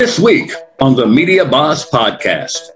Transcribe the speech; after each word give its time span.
This 0.00 0.18
week 0.18 0.50
on 0.80 0.96
the 0.96 1.06
Media 1.06 1.44
Boss 1.44 1.90
Podcast. 1.90 2.70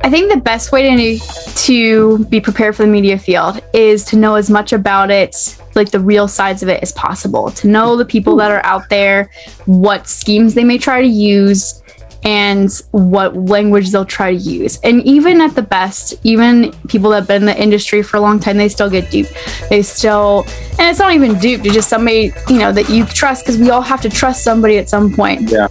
I 0.00 0.08
think 0.08 0.32
the 0.32 0.40
best 0.40 0.72
way 0.72 0.96
to 0.96 1.24
to 1.66 2.24
be 2.24 2.40
prepared 2.40 2.74
for 2.74 2.84
the 2.84 2.88
media 2.88 3.18
field 3.18 3.60
is 3.74 4.02
to 4.06 4.16
know 4.16 4.36
as 4.36 4.48
much 4.48 4.72
about 4.72 5.10
it, 5.10 5.58
like 5.74 5.90
the 5.90 6.00
real 6.00 6.26
sides 6.26 6.62
of 6.62 6.70
it 6.70 6.82
as 6.82 6.90
possible. 6.92 7.50
To 7.50 7.68
know 7.68 7.98
the 7.98 8.06
people 8.06 8.34
that 8.36 8.50
are 8.50 8.64
out 8.64 8.88
there, 8.88 9.30
what 9.66 10.08
schemes 10.08 10.54
they 10.54 10.64
may 10.64 10.78
try 10.78 11.02
to 11.02 11.06
use, 11.06 11.82
and 12.22 12.70
what 12.92 13.36
language 13.36 13.90
they'll 13.90 14.06
try 14.06 14.34
to 14.34 14.38
use. 14.38 14.80
And 14.80 15.02
even 15.02 15.42
at 15.42 15.54
the 15.54 15.62
best, 15.62 16.14
even 16.22 16.72
people 16.88 17.10
that 17.10 17.16
have 17.16 17.28
been 17.28 17.42
in 17.42 17.46
the 17.46 17.62
industry 17.62 18.02
for 18.02 18.16
a 18.16 18.20
long 18.20 18.40
time, 18.40 18.56
they 18.56 18.70
still 18.70 18.88
get 18.88 19.10
duped. 19.10 19.34
They 19.68 19.82
still, 19.82 20.44
and 20.78 20.88
it's 20.88 20.98
not 20.98 21.12
even 21.12 21.38
duped, 21.38 21.66
it's 21.66 21.74
just 21.74 21.90
somebody, 21.90 22.32
you 22.48 22.58
know, 22.58 22.72
that 22.72 22.88
you 22.88 23.04
trust 23.04 23.44
because 23.44 23.58
we 23.58 23.68
all 23.68 23.82
have 23.82 24.00
to 24.00 24.08
trust 24.08 24.44
somebody 24.44 24.78
at 24.78 24.88
some 24.88 25.12
point. 25.14 25.50
Yeah. 25.50 25.68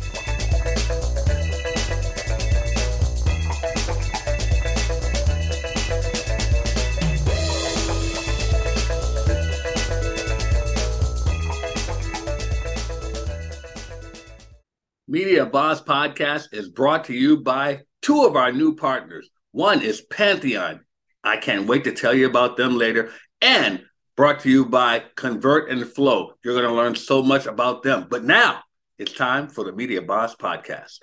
Media 15.39 15.51
Boss 15.51 15.81
Podcast 15.81 16.49
is 16.51 16.67
brought 16.67 17.05
to 17.05 17.13
you 17.13 17.37
by 17.37 17.83
two 18.01 18.25
of 18.25 18.35
our 18.35 18.51
new 18.51 18.75
partners. 18.75 19.29
One 19.53 19.81
is 19.81 20.01
Pantheon. 20.01 20.81
I 21.23 21.37
can't 21.37 21.65
wait 21.65 21.85
to 21.85 21.93
tell 21.93 22.13
you 22.13 22.27
about 22.27 22.57
them 22.57 22.77
later. 22.77 23.13
And 23.41 23.85
brought 24.17 24.41
to 24.41 24.49
you 24.49 24.65
by 24.65 25.03
Convert 25.15 25.69
and 25.69 25.87
Flow. 25.87 26.33
You're 26.43 26.55
going 26.55 26.67
to 26.67 26.75
learn 26.75 26.93
so 26.93 27.23
much 27.23 27.45
about 27.45 27.83
them. 27.83 28.07
But 28.09 28.25
now 28.25 28.59
it's 28.97 29.13
time 29.13 29.47
for 29.47 29.63
the 29.63 29.71
Media 29.71 30.01
Boss 30.01 30.35
Podcast. 30.35 30.97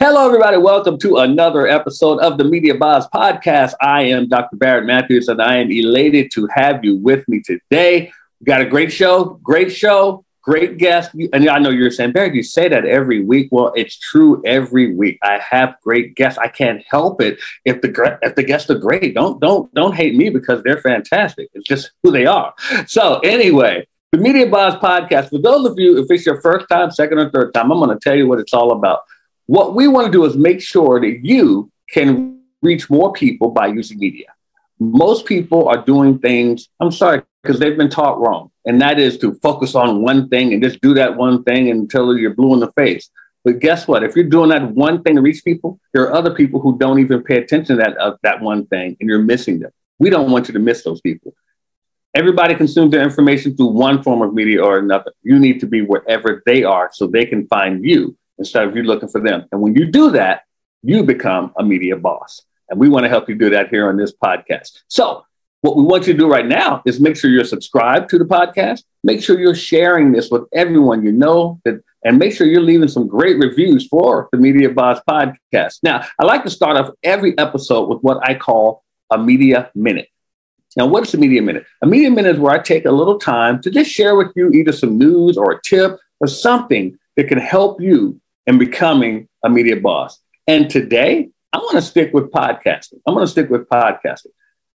Hello, 0.00 0.26
everybody. 0.26 0.56
Welcome 0.56 0.98
to 0.98 1.18
another 1.18 1.68
episode 1.68 2.18
of 2.18 2.36
the 2.36 2.42
Media 2.42 2.74
Boss 2.74 3.06
Podcast. 3.10 3.74
I 3.80 4.06
am 4.06 4.28
Dr. 4.28 4.56
Barrett 4.56 4.86
Matthews, 4.86 5.28
and 5.28 5.40
I 5.40 5.58
am 5.58 5.70
elated 5.70 6.32
to 6.32 6.48
have 6.52 6.84
you 6.84 6.96
with 6.96 7.28
me 7.28 7.42
today. 7.42 8.10
We 8.40 8.44
got 8.44 8.60
a 8.60 8.66
great 8.66 8.92
show, 8.92 9.38
great 9.44 9.70
show 9.70 10.24
great 10.48 10.78
guest. 10.78 11.10
And 11.34 11.46
I 11.50 11.58
know 11.58 11.68
you're 11.68 11.90
saying, 11.90 12.12
Barry, 12.12 12.34
you 12.34 12.42
say 12.42 12.68
that 12.70 12.86
every 12.86 13.22
week. 13.22 13.48
Well, 13.50 13.70
it's 13.76 13.98
true 13.98 14.42
every 14.46 14.94
week. 14.94 15.18
I 15.22 15.38
have 15.38 15.76
great 15.82 16.14
guests. 16.14 16.38
I 16.38 16.48
can't 16.48 16.82
help 16.88 17.20
it 17.20 17.38
if 17.66 17.82
the 17.82 18.18
if 18.22 18.34
the 18.34 18.42
guests 18.42 18.70
are 18.70 18.78
great. 18.78 19.14
Don't 19.14 19.40
don't 19.40 19.72
don't 19.74 19.94
hate 19.94 20.14
me 20.14 20.30
because 20.30 20.62
they're 20.62 20.80
fantastic. 20.80 21.50
It's 21.52 21.68
just 21.68 21.90
who 22.02 22.10
they 22.10 22.24
are. 22.24 22.54
So 22.86 23.18
anyway, 23.18 23.86
the 24.12 24.18
Media 24.18 24.46
Boss 24.46 24.74
Podcast. 24.76 25.28
For 25.28 25.38
those 25.38 25.66
of 25.66 25.74
you, 25.76 25.98
if 25.98 26.06
it's 26.08 26.24
your 26.24 26.40
first 26.40 26.66
time, 26.70 26.90
second 26.90 27.18
or 27.18 27.30
third 27.30 27.52
time, 27.52 27.70
I'm 27.70 27.78
going 27.78 27.90
to 27.90 28.00
tell 28.02 28.16
you 28.16 28.26
what 28.26 28.40
it's 28.40 28.54
all 28.54 28.72
about. 28.72 29.00
What 29.46 29.74
we 29.74 29.86
want 29.86 30.06
to 30.06 30.12
do 30.12 30.24
is 30.24 30.34
make 30.34 30.62
sure 30.62 30.98
that 30.98 31.20
you 31.22 31.70
can 31.90 32.40
reach 32.62 32.88
more 32.88 33.12
people 33.12 33.50
by 33.50 33.66
using 33.66 33.98
media. 33.98 34.28
Most 34.78 35.26
people 35.26 35.68
are 35.68 35.82
doing 35.84 36.18
things. 36.18 36.68
I'm 36.80 36.92
sorry 36.92 37.22
because 37.42 37.58
they've 37.58 37.76
been 37.76 37.90
taught 37.90 38.18
wrong 38.18 38.50
and 38.68 38.82
that 38.82 38.98
is 38.98 39.16
to 39.18 39.32
focus 39.36 39.74
on 39.74 40.02
one 40.02 40.28
thing 40.28 40.52
and 40.52 40.62
just 40.62 40.82
do 40.82 40.92
that 40.92 41.16
one 41.16 41.42
thing 41.42 41.70
until 41.70 42.16
you're 42.16 42.34
blue 42.34 42.52
in 42.52 42.60
the 42.60 42.70
face. 42.72 43.08
But 43.42 43.60
guess 43.60 43.88
what? 43.88 44.02
If 44.04 44.14
you're 44.14 44.28
doing 44.28 44.50
that 44.50 44.72
one 44.72 45.02
thing 45.02 45.16
to 45.16 45.22
reach 45.22 45.42
people, 45.42 45.80
there 45.94 46.02
are 46.02 46.12
other 46.12 46.34
people 46.34 46.60
who 46.60 46.76
don't 46.76 46.98
even 46.98 47.22
pay 47.22 47.38
attention 47.38 47.78
to 47.78 47.82
that 47.82 47.96
uh, 47.96 48.16
that 48.22 48.42
one 48.42 48.66
thing, 48.66 48.94
and 49.00 49.08
you're 49.08 49.22
missing 49.22 49.58
them. 49.58 49.70
We 49.98 50.10
don't 50.10 50.30
want 50.30 50.48
you 50.48 50.52
to 50.52 50.60
miss 50.60 50.84
those 50.84 51.00
people. 51.00 51.34
Everybody 52.14 52.54
consumes 52.54 52.90
their 52.90 53.02
information 53.02 53.56
through 53.56 53.68
one 53.68 54.02
form 54.02 54.20
of 54.20 54.34
media 54.34 54.62
or 54.62 54.78
another. 54.78 55.12
You 55.22 55.38
need 55.38 55.60
to 55.60 55.66
be 55.66 55.80
wherever 55.80 56.42
they 56.44 56.62
are 56.62 56.90
so 56.92 57.06
they 57.06 57.24
can 57.24 57.46
find 57.46 57.82
you 57.82 58.18
instead 58.38 58.68
of 58.68 58.76
you 58.76 58.82
looking 58.82 59.08
for 59.08 59.22
them. 59.22 59.46
And 59.50 59.62
when 59.62 59.74
you 59.76 59.86
do 59.86 60.10
that, 60.10 60.42
you 60.82 61.02
become 61.04 61.52
a 61.58 61.64
media 61.64 61.96
boss. 61.96 62.42
And 62.68 62.78
we 62.78 62.90
want 62.90 63.04
to 63.04 63.08
help 63.08 63.30
you 63.30 63.34
do 63.34 63.50
that 63.50 63.70
here 63.70 63.88
on 63.88 63.96
this 63.96 64.12
podcast. 64.12 64.82
So 64.88 65.24
what 65.60 65.76
we 65.76 65.82
want 65.82 66.06
you 66.06 66.12
to 66.12 66.18
do 66.18 66.28
right 66.28 66.46
now 66.46 66.82
is 66.86 67.00
make 67.00 67.16
sure 67.16 67.30
you're 67.30 67.44
subscribed 67.44 68.08
to 68.10 68.18
the 68.18 68.24
podcast. 68.24 68.84
Make 69.02 69.22
sure 69.22 69.38
you're 69.38 69.54
sharing 69.54 70.12
this 70.12 70.30
with 70.30 70.44
everyone 70.52 71.04
you 71.04 71.12
know 71.12 71.60
that, 71.64 71.82
and 72.04 72.18
make 72.18 72.32
sure 72.32 72.46
you're 72.46 72.60
leaving 72.60 72.88
some 72.88 73.08
great 73.08 73.38
reviews 73.38 73.86
for 73.88 74.28
the 74.30 74.38
Media 74.38 74.70
Boss 74.70 75.00
podcast. 75.08 75.80
Now, 75.82 76.04
I 76.18 76.24
like 76.24 76.44
to 76.44 76.50
start 76.50 76.76
off 76.76 76.94
every 77.02 77.36
episode 77.38 77.88
with 77.88 78.00
what 78.02 78.18
I 78.28 78.34
call 78.34 78.84
a 79.10 79.18
media 79.18 79.70
minute. 79.74 80.08
Now, 80.76 80.86
what's 80.86 81.12
a 81.14 81.18
media 81.18 81.42
minute? 81.42 81.64
A 81.82 81.86
media 81.86 82.10
minute 82.10 82.36
is 82.36 82.40
where 82.40 82.54
I 82.54 82.60
take 82.60 82.84
a 82.84 82.92
little 82.92 83.18
time 83.18 83.60
to 83.62 83.70
just 83.70 83.90
share 83.90 84.14
with 84.14 84.28
you 84.36 84.50
either 84.50 84.70
some 84.70 84.96
news 84.96 85.36
or 85.36 85.50
a 85.50 85.60
tip 85.62 85.98
or 86.20 86.28
something 86.28 86.96
that 87.16 87.26
can 87.26 87.38
help 87.38 87.80
you 87.80 88.20
in 88.46 88.58
becoming 88.58 89.28
a 89.44 89.50
media 89.50 89.80
boss. 89.80 90.20
And 90.46 90.70
today, 90.70 91.30
I 91.52 91.58
want 91.58 91.76
to 91.76 91.82
stick 91.82 92.14
with 92.14 92.30
podcasting. 92.30 93.00
I'm 93.06 93.14
going 93.14 93.26
to 93.26 93.30
stick 93.30 93.50
with 93.50 93.68
podcasting 93.68 94.26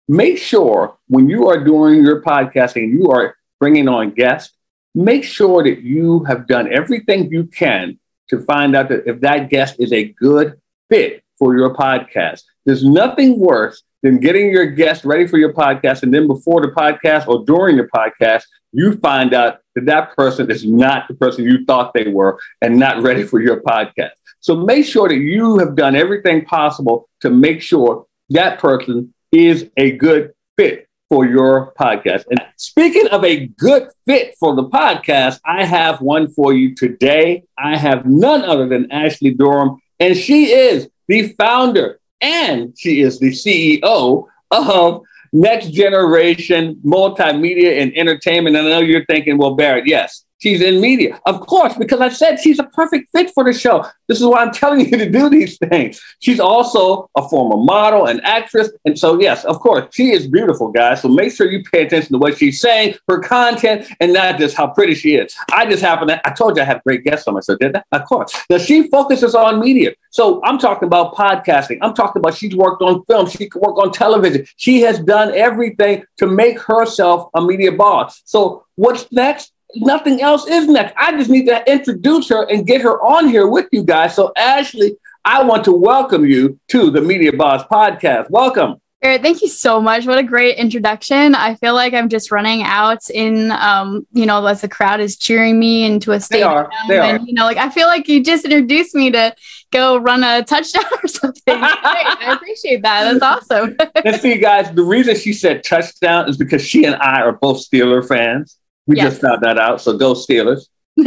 make 0.07 0.37
sure 0.37 0.97
when 1.07 1.29
you 1.29 1.47
are 1.47 1.63
doing 1.63 2.03
your 2.03 2.21
podcasting, 2.21 2.91
you 2.91 3.09
are 3.11 3.35
bringing 3.59 3.87
on 3.87 4.11
guests, 4.11 4.53
make 4.95 5.23
sure 5.23 5.63
that 5.63 5.81
you 5.81 6.23
have 6.25 6.47
done 6.47 6.71
everything 6.71 7.31
you 7.31 7.45
can 7.45 7.99
to 8.29 8.41
find 8.41 8.75
out 8.75 8.89
that 8.89 9.07
if 9.07 9.21
that 9.21 9.49
guest 9.49 9.75
is 9.79 9.91
a 9.91 10.05
good 10.05 10.59
fit 10.89 11.23
for 11.37 11.57
your 11.57 11.73
podcast. 11.73 12.43
There's 12.65 12.83
nothing 12.83 13.39
worse 13.39 13.83
than 14.01 14.19
getting 14.19 14.51
your 14.51 14.65
guest 14.65 15.05
ready 15.05 15.27
for 15.27 15.37
your 15.37 15.53
podcast. 15.53 16.03
And 16.03 16.13
then 16.13 16.27
before 16.27 16.61
the 16.61 16.69
podcast 16.69 17.27
or 17.27 17.43
during 17.45 17.77
the 17.77 17.83
podcast, 17.83 18.43
you 18.71 18.97
find 18.97 19.33
out 19.33 19.59
that 19.75 19.85
that 19.85 20.15
person 20.15 20.49
is 20.51 20.65
not 20.65 21.07
the 21.07 21.13
person 21.13 21.45
you 21.45 21.65
thought 21.65 21.93
they 21.93 22.07
were 22.07 22.39
and 22.61 22.77
not 22.77 23.01
ready 23.01 23.23
for 23.23 23.41
your 23.41 23.61
podcast. 23.61 24.11
So 24.39 24.55
make 24.55 24.85
sure 24.85 25.07
that 25.07 25.17
you 25.17 25.57
have 25.59 25.75
done 25.75 25.95
everything 25.95 26.43
possible 26.45 27.07
to 27.21 27.29
make 27.29 27.61
sure 27.61 28.05
that 28.29 28.59
person 28.59 29.12
is 29.33 29.69
a 29.77 29.91
good 29.91 30.33
fit 30.57 30.87
for 31.09 31.25
your 31.25 31.73
podcast. 31.79 32.25
And 32.29 32.39
speaking 32.55 33.07
of 33.07 33.25
a 33.25 33.47
good 33.47 33.89
fit 34.05 34.35
for 34.39 34.55
the 34.55 34.69
podcast, 34.69 35.39
I 35.45 35.65
have 35.65 36.01
one 36.01 36.31
for 36.31 36.53
you 36.53 36.75
today. 36.75 37.43
I 37.57 37.75
have 37.75 38.05
none 38.05 38.43
other 38.43 38.67
than 38.67 38.91
Ashley 38.91 39.33
Durham, 39.33 39.79
and 39.99 40.15
she 40.15 40.51
is 40.53 40.87
the 41.07 41.29
founder 41.37 41.99
and 42.21 42.73
she 42.77 43.01
is 43.01 43.19
the 43.19 43.31
CEO 43.31 44.27
of 44.51 45.01
Next 45.33 45.71
Generation 45.71 46.79
Multimedia 46.85 47.81
and 47.81 47.95
Entertainment. 47.97 48.55
And 48.55 48.67
I 48.67 48.69
know 48.69 48.79
you're 48.79 49.05
thinking, 49.05 49.37
well, 49.37 49.55
Barrett, 49.55 49.87
yes, 49.87 50.23
She's 50.43 50.59
in 50.59 50.81
media. 50.81 51.21
Of 51.25 51.39
course, 51.39 51.73
because 51.77 52.01
I 52.01 52.09
said 52.09 52.37
she's 52.37 52.59
a 52.59 52.65
perfect 52.65 53.09
fit 53.13 53.31
for 53.33 53.45
the 53.45 53.53
show. 53.53 53.85
This 54.09 54.19
is 54.19 54.27
why 54.27 54.41
I'm 54.41 54.51
telling 54.51 54.81
you 54.81 54.97
to 54.97 55.09
do 55.09 55.29
these 55.29 55.57
things. 55.57 56.01
She's 56.19 56.41
also 56.41 57.09
a 57.15 57.29
former 57.29 57.55
model 57.55 58.07
and 58.07 58.19
actress. 58.25 58.69
And 58.83 58.99
so, 58.99 59.21
yes, 59.21 59.45
of 59.45 59.61
course, 59.61 59.87
she 59.95 60.11
is 60.11 60.27
beautiful, 60.27 60.69
guys. 60.69 61.01
So 61.01 61.07
make 61.07 61.31
sure 61.33 61.49
you 61.49 61.63
pay 61.63 61.83
attention 61.85 62.11
to 62.11 62.17
what 62.17 62.37
she's 62.37 62.59
saying, 62.59 62.95
her 63.07 63.21
content, 63.21 63.87
and 64.01 64.11
not 64.11 64.37
just 64.37 64.57
how 64.57 64.67
pretty 64.67 64.95
she 64.95 65.15
is. 65.15 65.33
I 65.53 65.65
just 65.65 65.81
happen 65.81 66.09
to, 66.09 66.27
I 66.27 66.33
told 66.33 66.57
you 66.57 66.63
I 66.63 66.65
have 66.65 66.83
great 66.83 67.05
guests 67.05 67.25
on 67.25 67.35
my 67.35 67.39
show, 67.39 67.55
did 67.55 67.77
I? 67.77 67.83
Of 67.93 68.03
course. 68.03 68.35
Now, 68.49 68.57
she 68.57 68.89
focuses 68.89 69.35
on 69.35 69.61
media. 69.61 69.93
So 70.09 70.41
I'm 70.43 70.57
talking 70.57 70.87
about 70.87 71.15
podcasting. 71.15 71.77
I'm 71.81 71.93
talking 71.93 72.19
about 72.19 72.35
she's 72.35 72.53
worked 72.53 72.81
on 72.81 73.05
film. 73.05 73.29
She 73.29 73.49
can 73.49 73.61
work 73.61 73.77
on 73.77 73.93
television. 73.93 74.45
She 74.57 74.81
has 74.81 74.99
done 74.99 75.33
everything 75.33 76.03
to 76.17 76.27
make 76.27 76.59
herself 76.59 77.29
a 77.33 77.41
media 77.41 77.71
boss. 77.71 78.21
So 78.25 78.65
what's 78.75 79.09
next? 79.09 79.52
Nothing 79.75 80.21
else 80.21 80.47
is 80.47 80.67
next. 80.67 80.93
I 80.97 81.15
just 81.17 81.29
need 81.29 81.45
to 81.47 81.63
introduce 81.71 82.29
her 82.29 82.49
and 82.49 82.65
get 82.65 82.81
her 82.81 83.01
on 83.01 83.27
here 83.27 83.47
with 83.47 83.67
you 83.71 83.83
guys. 83.83 84.15
So, 84.15 84.31
Ashley, 84.35 84.97
I 85.25 85.43
want 85.43 85.63
to 85.65 85.71
welcome 85.71 86.25
you 86.25 86.59
to 86.69 86.91
the 86.91 87.01
Media 87.01 87.33
Boss 87.33 87.63
podcast. 87.67 88.29
Welcome. 88.29 88.77
Eric, 89.01 89.21
Thank 89.21 89.41
you 89.41 89.49
so 89.49 89.81
much. 89.81 90.05
What 90.05 90.17
a 90.17 90.23
great 90.23 90.55
introduction. 90.55 91.35
I 91.35 91.55
feel 91.55 91.73
like 91.73 91.93
I'm 91.93 92.07
just 92.07 92.31
running 92.31 92.63
out 92.63 93.09
in, 93.09 93.51
um, 93.51 94.07
you 94.13 94.25
know, 94.25 94.45
as 94.45 94.61
the 94.61 94.69
crowd 94.69 95.01
is 95.01 95.17
cheering 95.17 95.59
me 95.59 95.83
into 95.83 96.13
a 96.13 96.21
stadium. 96.21 96.49
They 96.49 96.55
are. 96.55 96.69
They 96.87 96.99
and, 96.99 97.21
are. 97.21 97.25
you 97.25 97.33
know, 97.33 97.43
like 97.43 97.57
I 97.57 97.69
feel 97.69 97.87
like 97.87 98.07
you 98.07 98.23
just 98.23 98.45
introduced 98.45 98.95
me 98.95 99.11
to 99.11 99.35
go 99.73 99.97
run 99.97 100.23
a 100.23 100.41
touchdown 100.43 100.85
or 101.03 101.07
something. 101.09 101.41
I 101.47 102.33
appreciate 102.33 102.81
that. 102.83 103.19
That's 103.19 103.51
awesome. 103.51 103.75
and 104.05 104.21
see, 104.21 104.37
guys, 104.37 104.71
the 104.71 104.83
reason 104.83 105.17
she 105.17 105.33
said 105.33 105.65
touchdown 105.65 106.29
is 106.29 106.37
because 106.37 106.65
she 106.65 106.85
and 106.85 106.95
I 106.95 107.23
are 107.23 107.33
both 107.33 107.57
Steeler 107.57 108.07
fans. 108.07 108.57
We 108.87 108.97
yes. 108.97 109.11
just 109.11 109.21
found 109.21 109.41
that 109.43 109.57
out. 109.57 109.81
So 109.81 109.97
go 109.97 110.13
Steelers. 110.13 110.67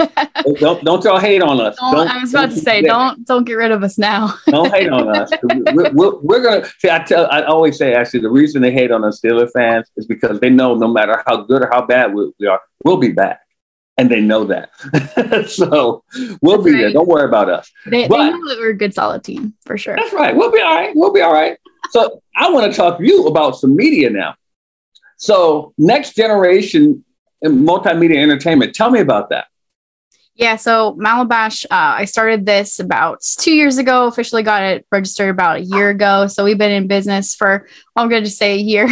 don't 0.59 0.83
don't 0.83 1.05
y'all 1.05 1.21
hate 1.21 1.43
on 1.43 1.61
us. 1.61 1.77
Don't, 1.77 2.11
I 2.11 2.21
was 2.21 2.35
about 2.35 2.51
to 2.51 2.57
say, 2.57 2.83
don't 2.83 3.25
don't 3.25 3.45
get 3.45 3.55
rid 3.55 3.71
of 3.71 3.85
us 3.85 3.99
now. 3.99 4.35
don't 4.47 4.73
hate 4.75 4.91
on 4.91 5.17
us. 5.17 5.31
We're, 5.43 5.93
we're, 5.93 6.17
we're, 6.17 6.43
gonna 6.43 6.69
see. 6.79 6.91
I 6.91 6.99
tell. 7.05 7.31
I 7.31 7.43
always 7.45 7.79
say 7.79 7.95
actually 7.95 8.21
the 8.21 8.31
reason 8.31 8.63
they 8.63 8.73
hate 8.73 8.91
on 8.91 9.05
us 9.05 9.21
Steelers 9.21 9.53
fans 9.53 9.89
is 9.97 10.07
because 10.07 10.41
they 10.41 10.51
know 10.51 10.75
no 10.75 10.89
matter 10.89 11.23
how 11.27 11.43
good 11.43 11.63
or 11.63 11.71
how 11.73 11.87
bad 11.87 12.15
we, 12.15 12.33
we 12.41 12.49
are, 12.49 12.61
we'll 12.85 12.97
be 12.97 13.13
back, 13.13 13.43
and 13.97 14.11
they 14.11 14.21
know 14.21 14.45
that. 14.45 14.71
so 15.49 16.03
we'll 16.41 16.57
that's 16.57 16.65
be 16.65 16.73
right. 16.73 16.81
there. 16.81 16.93
Don't 16.93 17.09
worry 17.09 17.29
about 17.29 17.49
us. 17.49 17.71
They, 17.87 18.09
but, 18.09 18.17
they 18.17 18.31
know 18.31 18.49
that 18.49 18.59
we're 18.59 18.71
a 18.71 18.77
good 18.77 18.93
solid 18.93 19.23
team 19.23 19.55
for 19.65 19.79
sure. 19.79 19.95
That's 19.95 20.13
right. 20.13 20.35
We'll 20.35 20.51
be 20.51 20.61
all 20.61 20.75
right. 20.75 20.93
We'll 20.97 21.13
be 21.13 21.21
all 21.21 21.33
right. 21.33 21.59
So 21.91 22.21
I 22.35 22.51
want 22.51 22.73
to 22.73 22.77
talk 22.77 22.99
to 22.99 23.07
you 23.07 23.29
about 23.29 23.57
some 23.57 23.77
media 23.77 24.11
now. 24.11 24.35
So 25.17 25.73
next 25.79 26.17
generation 26.17 27.05
multimedia 27.45 28.17
entertainment. 28.17 28.75
Tell 28.75 28.91
me 28.91 29.01
about 29.01 29.31
that. 29.31 29.47
Yeah, 30.35 30.57
so 30.57 30.95
Malibash, 31.01 31.65
uh, 31.65 31.69
I 31.71 32.05
started 32.05 32.45
this 32.45 32.79
about 32.79 33.23
two 33.23 33.55
years 33.55 33.79
ago. 33.79 34.07
Officially 34.07 34.43
got 34.43 34.63
it 34.63 34.87
registered 34.93 35.31
about 35.31 35.57
a 35.57 35.63
year 35.63 35.89
ago. 35.89 36.27
So 36.27 36.45
we've 36.45 36.59
been 36.59 36.73
in 36.73 36.89
business 36.89 37.35
for, 37.35 37.67
I'm 37.97 38.11
going 38.11 38.25
to 38.25 38.31
say 38.31 38.53
a 38.53 38.59
year, 38.59 38.89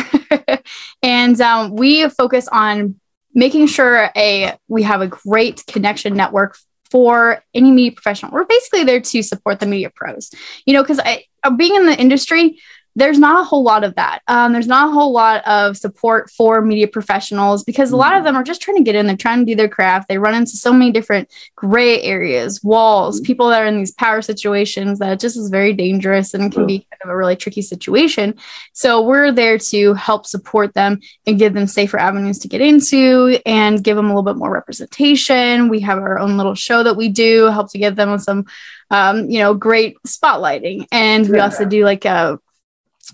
and 1.02 1.38
um, 1.42 1.76
we 1.76 2.08
focus 2.08 2.48
on 2.48 2.98
making 3.34 3.66
sure 3.66 4.10
a 4.16 4.56
we 4.68 4.84
have 4.84 5.02
a 5.02 5.06
great 5.06 5.66
connection 5.66 6.14
network 6.14 6.56
for 6.90 7.42
any 7.52 7.70
media 7.70 7.92
professional. 7.92 8.32
We're 8.32 8.44
basically 8.44 8.84
there 8.84 9.00
to 9.00 9.22
support 9.22 9.60
the 9.60 9.66
media 9.66 9.90
pros, 9.94 10.30
you 10.64 10.72
know, 10.72 10.82
because 10.82 11.00
I 11.00 11.24
being 11.50 11.74
in 11.74 11.84
the 11.84 11.98
industry, 12.00 12.58
there's 12.96 13.18
not 13.18 13.40
a 13.40 13.44
whole 13.44 13.62
lot 13.62 13.82
of 13.82 13.94
that. 13.96 14.20
Um, 14.28 14.52
there's 14.52 14.66
not 14.66 14.88
a 14.88 14.92
whole 14.92 15.12
lot 15.12 15.46
of 15.46 15.76
support 15.76 16.30
for 16.30 16.62
media 16.62 16.86
professionals 16.86 17.64
because 17.64 17.90
a 17.90 17.96
lot 17.96 18.12
of 18.12 18.18
mm-hmm. 18.18 18.26
them 18.26 18.36
are 18.36 18.44
just 18.44 18.62
trying 18.62 18.76
to 18.76 18.82
get 18.82 18.94
in. 18.94 19.06
They're 19.06 19.16
trying 19.16 19.40
to 19.40 19.44
do 19.44 19.56
their 19.56 19.68
craft. 19.68 20.08
They 20.08 20.18
run 20.18 20.34
into 20.34 20.56
so 20.56 20.72
many 20.72 20.92
different 20.92 21.28
gray 21.56 22.00
areas, 22.02 22.62
walls, 22.62 23.16
mm-hmm. 23.16 23.26
people 23.26 23.48
that 23.48 23.62
are 23.62 23.66
in 23.66 23.78
these 23.78 23.92
power 23.92 24.22
situations 24.22 25.00
that 25.00 25.18
just 25.18 25.36
is 25.36 25.50
very 25.50 25.72
dangerous 25.72 26.34
and 26.34 26.52
can 26.52 26.66
be 26.66 26.86
kind 26.90 27.00
of 27.02 27.10
a 27.10 27.16
really 27.16 27.36
tricky 27.36 27.62
situation. 27.62 28.34
So 28.72 29.02
we're 29.02 29.32
there 29.32 29.58
to 29.58 29.94
help 29.94 30.26
support 30.26 30.74
them 30.74 31.00
and 31.26 31.38
give 31.38 31.54
them 31.54 31.66
safer 31.66 31.98
avenues 31.98 32.38
to 32.40 32.48
get 32.48 32.60
into 32.60 33.38
and 33.44 33.82
give 33.82 33.96
them 33.96 34.06
a 34.06 34.08
little 34.08 34.22
bit 34.22 34.36
more 34.36 34.52
representation. 34.52 35.68
We 35.68 35.80
have 35.80 35.98
our 35.98 36.18
own 36.18 36.36
little 36.36 36.54
show 36.54 36.82
that 36.84 36.96
we 36.96 37.08
do, 37.08 37.46
help 37.46 37.72
to 37.72 37.78
give 37.78 37.96
them 37.96 38.18
some 38.18 38.46
um, 38.90 39.28
you 39.28 39.38
know, 39.38 39.54
great 39.54 39.96
spotlighting. 40.06 40.86
And 40.92 41.28
we 41.28 41.40
also 41.40 41.64
do 41.64 41.84
like 41.84 42.04
a 42.04 42.38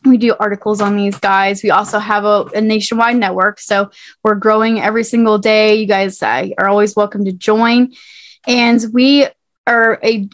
we 0.05 0.17
do 0.19 0.35
articles 0.39 0.81
on 0.81 0.97
these 0.97 1.19
guys. 1.19 1.63
We 1.63 1.71
also 1.71 1.99
have 1.99 2.25
a, 2.25 2.45
a, 2.55 2.61
nationwide 2.61 3.17
network. 3.17 3.61
So 3.61 3.91
we're 4.23 4.35
growing 4.35 4.81
every 4.81 5.05
single 5.05 5.39
day. 5.39 5.75
You 5.75 5.87
guys 5.87 6.23
uh, 6.23 6.49
are 6.59 6.69
always 6.69 6.97
welcome 6.97 7.25
to 7.25 7.33
join. 7.33 7.93
And 8.47 8.83
we 8.93 9.27
are 9.67 9.99
a, 10.03 10.29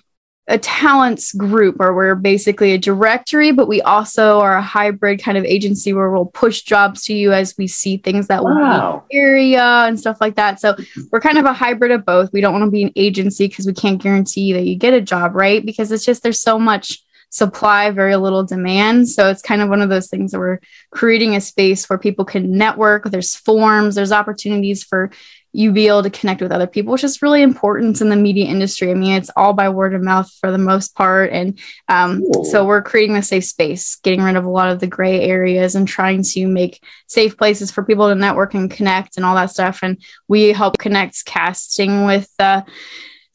a 0.49 0.58
talents 0.58 1.32
group 1.32 1.76
where 1.76 1.93
we're 1.93 2.14
basically 2.14 2.73
a 2.73 2.79
directory, 2.79 3.50
but 3.50 3.67
we 3.67 3.82
also 3.82 4.41
are 4.41 4.56
a 4.56 4.62
hybrid 4.62 5.20
kind 5.20 5.37
of 5.37 5.44
agency 5.44 5.93
where 5.93 6.11
we'll 6.11 6.26
push 6.26 6.62
jobs 6.62 7.05
to 7.05 7.14
you 7.14 7.32
as 7.32 7.56
we 7.59 7.67
see 7.67 7.97
things 7.97 8.29
that 8.29 8.44
wow. 8.44 8.93
will 8.93 9.05
be 9.11 9.17
area 9.17 9.62
and 9.62 9.99
stuff 9.99 10.20
like 10.20 10.37
that. 10.37 10.61
So 10.61 10.76
we're 11.11 11.20
kind 11.20 11.38
of 11.38 11.44
a 11.47 11.52
hybrid 11.52 11.91
of 11.91 12.05
both. 12.05 12.32
We 12.32 12.41
don't 12.41 12.52
want 12.52 12.64
to 12.64 12.70
be 12.70 12.85
an 12.85 12.93
agency 12.94 13.49
because 13.49 13.67
we 13.67 13.75
can't 13.75 14.00
guarantee 14.00 14.52
that 14.52 14.67
you 14.67 14.76
get 14.76 14.94
a 14.94 15.00
job, 15.00 15.35
right? 15.35 15.64
Because 15.64 15.91
it's 15.91 16.05
just 16.05 16.23
there's 16.23 16.41
so 16.41 16.59
much 16.59 17.02
supply, 17.37 17.91
very 17.91 18.17
little 18.17 18.44
demand. 18.44 19.06
So 19.11 19.29
it's 19.29 19.43
kind 19.43 19.61
of 19.61 19.69
one 19.69 19.83
of 19.83 19.91
those 19.91 20.09
things 20.09 20.33
that 20.33 20.38
we're 20.38 20.59
creating 20.91 21.37
a 21.37 21.41
space 21.43 21.87
where 21.87 21.99
people 21.99 22.25
can 22.25 22.56
network. 22.56 23.05
There's 23.05 23.37
forums, 23.37 23.94
there's 23.94 24.11
opportunities 24.11 24.83
for 24.83 25.11
you 25.53 25.71
be 25.71 25.87
able 25.87 26.03
to 26.03 26.09
connect 26.09 26.41
with 26.41 26.50
other 26.50 26.67
people, 26.67 26.93
which 26.93 27.05
is 27.05 27.21
really 27.21 27.43
important 27.43 28.00
in 28.00 28.09
the 28.09 28.17
media 28.17 28.47
industry. 28.47 28.91
I 28.91 28.94
mean, 28.94 29.12
it's 29.12 29.31
all 29.37 29.53
by 29.53 29.69
word 29.69 29.94
of 29.94 30.00
mouth 30.03 30.31
for 30.41 30.50
the 30.50 30.56
most 30.56 30.94
part. 30.94 31.31
And 31.31 31.59
um, 31.88 32.23
so 32.44 32.65
we're 32.65 32.83
creating 32.83 33.17
a 33.17 33.23
safe 33.23 33.44
space, 33.44 33.97
getting 33.97 34.23
rid 34.23 34.37
of 34.37 34.47
a 34.47 34.50
lot 34.50 34.71
of 34.71 34.81
the 34.81 34.87
gray 34.87 35.21
areas 35.21 35.75
and 35.75 35.87
trying 35.87 36.23
to 36.23 36.47
make 36.47 36.83
safe 37.06 37.37
places 37.37 37.71
for 37.71 37.85
people 37.85 38.09
to 38.09 38.15
network 38.15 38.55
and 38.55 38.71
connect 38.71 39.17
and 39.17 39.27
all 39.27 39.35
that 39.35 39.50
stuff. 39.50 39.81
And 39.83 40.03
we 40.27 40.53
help 40.53 40.79
connect 40.79 41.27
casting 41.27 42.06
with, 42.06 42.31
uh, 42.38 42.62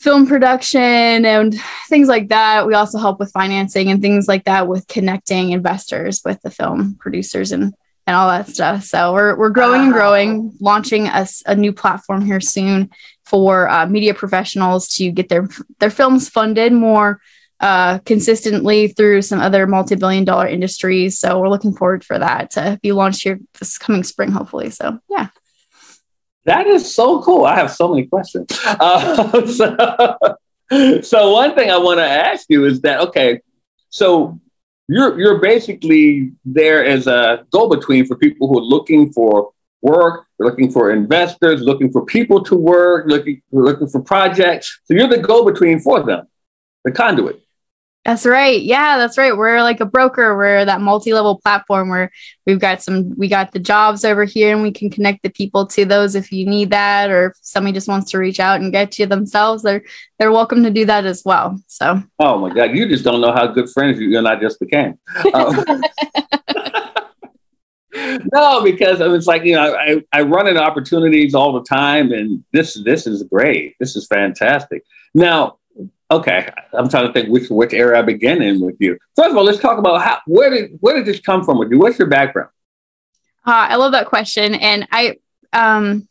film 0.01 0.25
production 0.25 1.25
and 1.25 1.56
things 1.88 2.07
like 2.07 2.30
that. 2.30 2.65
We 2.65 2.74
also 2.74 2.98
help 2.98 3.19
with 3.19 3.31
financing 3.31 3.92
and 3.92 4.01
things 4.01 4.27
like 4.27 4.45
that 4.45 4.68
with 4.68 4.88
connecting 4.88 5.51
investors 5.51 6.21
with 6.25 6.42
the 6.42 6.50
film 6.50 6.95
producers 7.00 7.51
and 7.51 7.74
and 8.07 8.15
all 8.15 8.27
that 8.30 8.50
stuff. 8.50 8.83
So 8.83 9.13
we're 9.13 9.38
we're 9.38 9.51
growing 9.51 9.83
and 9.83 9.94
growing, 9.94 10.57
launching 10.59 11.07
a, 11.07 11.27
a 11.45 11.56
new 11.56 11.71
platform 11.71 12.25
here 12.25 12.42
soon 12.42 12.89
for 13.25 13.69
uh, 13.69 13.86
media 13.86 14.15
professionals 14.15 14.88
to 14.95 15.12
get 15.12 15.30
their 15.30 15.48
their 15.80 15.92
films 15.92 16.27
funded 16.27 16.74
more 16.74 17.21
uh, 17.59 18.00
consistently 18.00 18.88
through 18.88 19.21
some 19.21 19.39
other 19.39 19.68
multi-billion 19.68 20.25
dollar 20.25 20.48
industries. 20.48 21.19
So 21.19 21.39
we're 21.39 21.50
looking 21.50 21.75
forward 21.75 22.03
for 22.03 22.18
that 22.18 22.50
to 22.51 22.80
be 22.81 22.92
launched 22.92 23.21
here 23.21 23.39
this 23.59 23.77
coming 23.77 24.03
spring, 24.03 24.31
hopefully. 24.31 24.71
So 24.71 25.00
yeah. 25.07 25.27
That 26.45 26.67
is 26.67 26.93
so 26.93 27.21
cool. 27.21 27.45
I 27.45 27.55
have 27.55 27.71
so 27.71 27.88
many 27.88 28.05
questions. 28.07 28.47
Uh, 28.65 29.45
so, 29.45 31.01
so, 31.01 31.31
one 31.33 31.53
thing 31.53 31.69
I 31.69 31.77
want 31.77 31.99
to 31.99 32.09
ask 32.09 32.45
you 32.49 32.65
is 32.65 32.81
that 32.81 32.99
okay, 33.01 33.41
so 33.89 34.39
you're 34.88 35.19
you're 35.19 35.39
basically 35.39 36.31
there 36.45 36.83
as 36.83 37.07
a 37.07 37.45
go-between 37.51 38.05
for 38.05 38.15
people 38.15 38.47
who 38.47 38.59
are 38.59 38.63
looking 38.63 39.11
for 39.13 39.51
work, 39.81 40.25
looking 40.39 40.71
for 40.71 40.91
investors, 40.91 41.61
looking 41.61 41.91
for 41.91 42.05
people 42.05 42.43
to 42.43 42.55
work, 42.55 43.05
looking 43.07 43.41
looking 43.51 43.88
for 43.88 44.01
projects. 44.01 44.79
So 44.85 44.93
you're 44.93 45.07
the 45.07 45.19
go-between 45.19 45.79
for 45.79 46.03
them, 46.03 46.27
the 46.85 46.91
conduit. 46.91 47.41
That's 48.03 48.25
right. 48.25 48.59
Yeah, 48.59 48.98
that's 48.98 49.15
right. 49.15 49.38
We're 49.38 49.62
like 49.62 49.80
a 49.80 49.86
broker. 49.86 50.36
We're 50.36 50.65
that 50.65 50.81
multi-level 50.81 51.39
platform 51.39 51.89
where 51.89 52.12
we've 52.48 52.59
got 52.59 52.81
some 52.81 53.15
we 53.15 53.27
got 53.27 53.51
the 53.51 53.59
jobs 53.59 54.03
over 54.03 54.24
here 54.24 54.53
and 54.53 54.63
we 54.63 54.71
can 54.71 54.89
connect 54.89 55.21
the 55.21 55.30
people 55.30 55.68
to 55.68 55.86
those 55.86 56.15
if 56.15 56.31
you 56.31 56.48
need 56.48 56.71
that 56.71 57.12
or 57.12 57.27
if 57.27 57.33
somebody 57.42 57.74
just 57.74 57.88
wants 57.88 58.09
to 58.12 58.18
reach 58.18 58.39
out 58.39 58.59
and 58.59 58.71
get 58.71 58.98
you 58.98 59.06
themselves, 59.06 59.62
they're 59.62 59.83
they're 60.18 60.31
welcome 60.31 60.63
to 60.63 60.71
do 60.71 60.83
that 60.86 61.06
as 61.06 61.21
well. 61.24 61.62
So 61.68 62.01
Oh 62.18 62.39
my 62.39 62.51
God, 62.51 62.75
you 62.75 62.88
just 62.89 63.03
don't 63.03 63.21
know 63.21 63.33
how 63.33 63.45
good 63.45 63.69
friends 63.69 64.00
you 64.00 64.18
and 64.18 64.27
I 64.27 64.36
just 64.36 64.59
became. 64.59 64.98
Um, 65.36 65.63
no, 68.33 68.63
because 68.63 69.00
it's 69.00 69.27
like, 69.27 69.44
you 69.44 69.53
know, 69.53 69.75
I, 69.75 70.01
I 70.12 70.21
run 70.24 70.48
into 70.48 70.62
opportunities 70.62 71.36
all 71.36 71.53
the 71.53 71.63
time 71.63 72.12
and 72.12 72.44
this 72.51 72.81
this 72.83 73.06
is 73.06 73.21
great. 73.24 73.75
This 73.80 73.95
is 73.95 74.07
fantastic. 74.07 74.83
Now 75.13 75.57
Okay, 76.12 76.50
I'm 76.74 76.90
trying 76.90 77.08
to 77.08 77.13
think 77.13 77.30
which 77.30 77.50
which 77.50 77.74
area 77.74 77.98
I 77.98 78.02
begin 78.02 78.42
in 78.42 78.60
with 78.60 78.75
you. 78.80 78.98
First 79.16 79.31
of 79.31 79.38
all, 79.38 79.46
let's 79.46 79.60
talk 79.60 79.78
about 79.78 80.02
how 80.02 80.19
where 80.28 80.50
did 80.50 80.72
where 80.81 80.94
did 80.94 81.06
this 81.06 81.22
come 81.22 81.46
from 81.46 81.58
with 81.58 81.72
you? 81.72 81.80
What's 81.80 81.98
your 81.98 82.10
background? 82.10 82.50
Uh, 83.48 83.68
I 83.69 83.75
love 83.78 83.94
that 83.94 84.08
question, 84.08 84.54
and 84.56 84.86
I 84.92 85.19
um, 85.54 86.10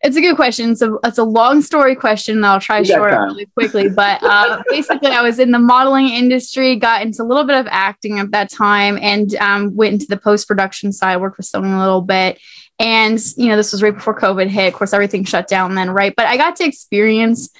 it's 0.00 0.16
a 0.16 0.20
good 0.20 0.34
question. 0.34 0.74
So 0.74 0.98
it's 1.04 1.18
a 1.18 1.24
long 1.24 1.62
story 1.62 1.94
question 1.94 2.40
that 2.40 2.48
I'll 2.48 2.60
try 2.60 2.82
to 2.82 2.84
short 2.84 3.12
really 3.12 3.46
quickly. 3.46 3.88
But 3.88 4.24
uh, 4.24 4.60
basically, 4.70 5.12
I 5.12 5.22
was 5.22 5.38
in 5.38 5.52
the 5.52 5.60
modeling 5.60 6.08
industry, 6.08 6.74
got 6.74 7.02
into 7.02 7.22
a 7.22 7.24
little 7.24 7.44
bit 7.44 7.56
of 7.56 7.68
acting 7.70 8.18
at 8.18 8.32
that 8.32 8.50
time, 8.50 8.98
and 9.00 9.32
um, 9.36 9.76
went 9.76 9.92
into 9.92 10.06
the 10.06 10.16
post 10.16 10.48
production 10.48 10.92
side. 10.92 11.18
Worked 11.18 11.36
with 11.36 11.46
Sony 11.46 11.72
a 11.72 11.78
little 11.78 12.02
bit, 12.02 12.40
and 12.80 13.20
you 13.36 13.46
know 13.46 13.56
this 13.56 13.70
was 13.70 13.84
right 13.84 13.94
before 13.94 14.18
COVID 14.18 14.48
hit. 14.48 14.66
Of 14.66 14.74
course, 14.74 14.92
everything 14.92 15.22
shut 15.22 15.46
down 15.46 15.76
then, 15.76 15.90
right? 15.90 16.12
But 16.16 16.26
I 16.26 16.36
got 16.36 16.56
to 16.56 16.64
experience 16.64 17.50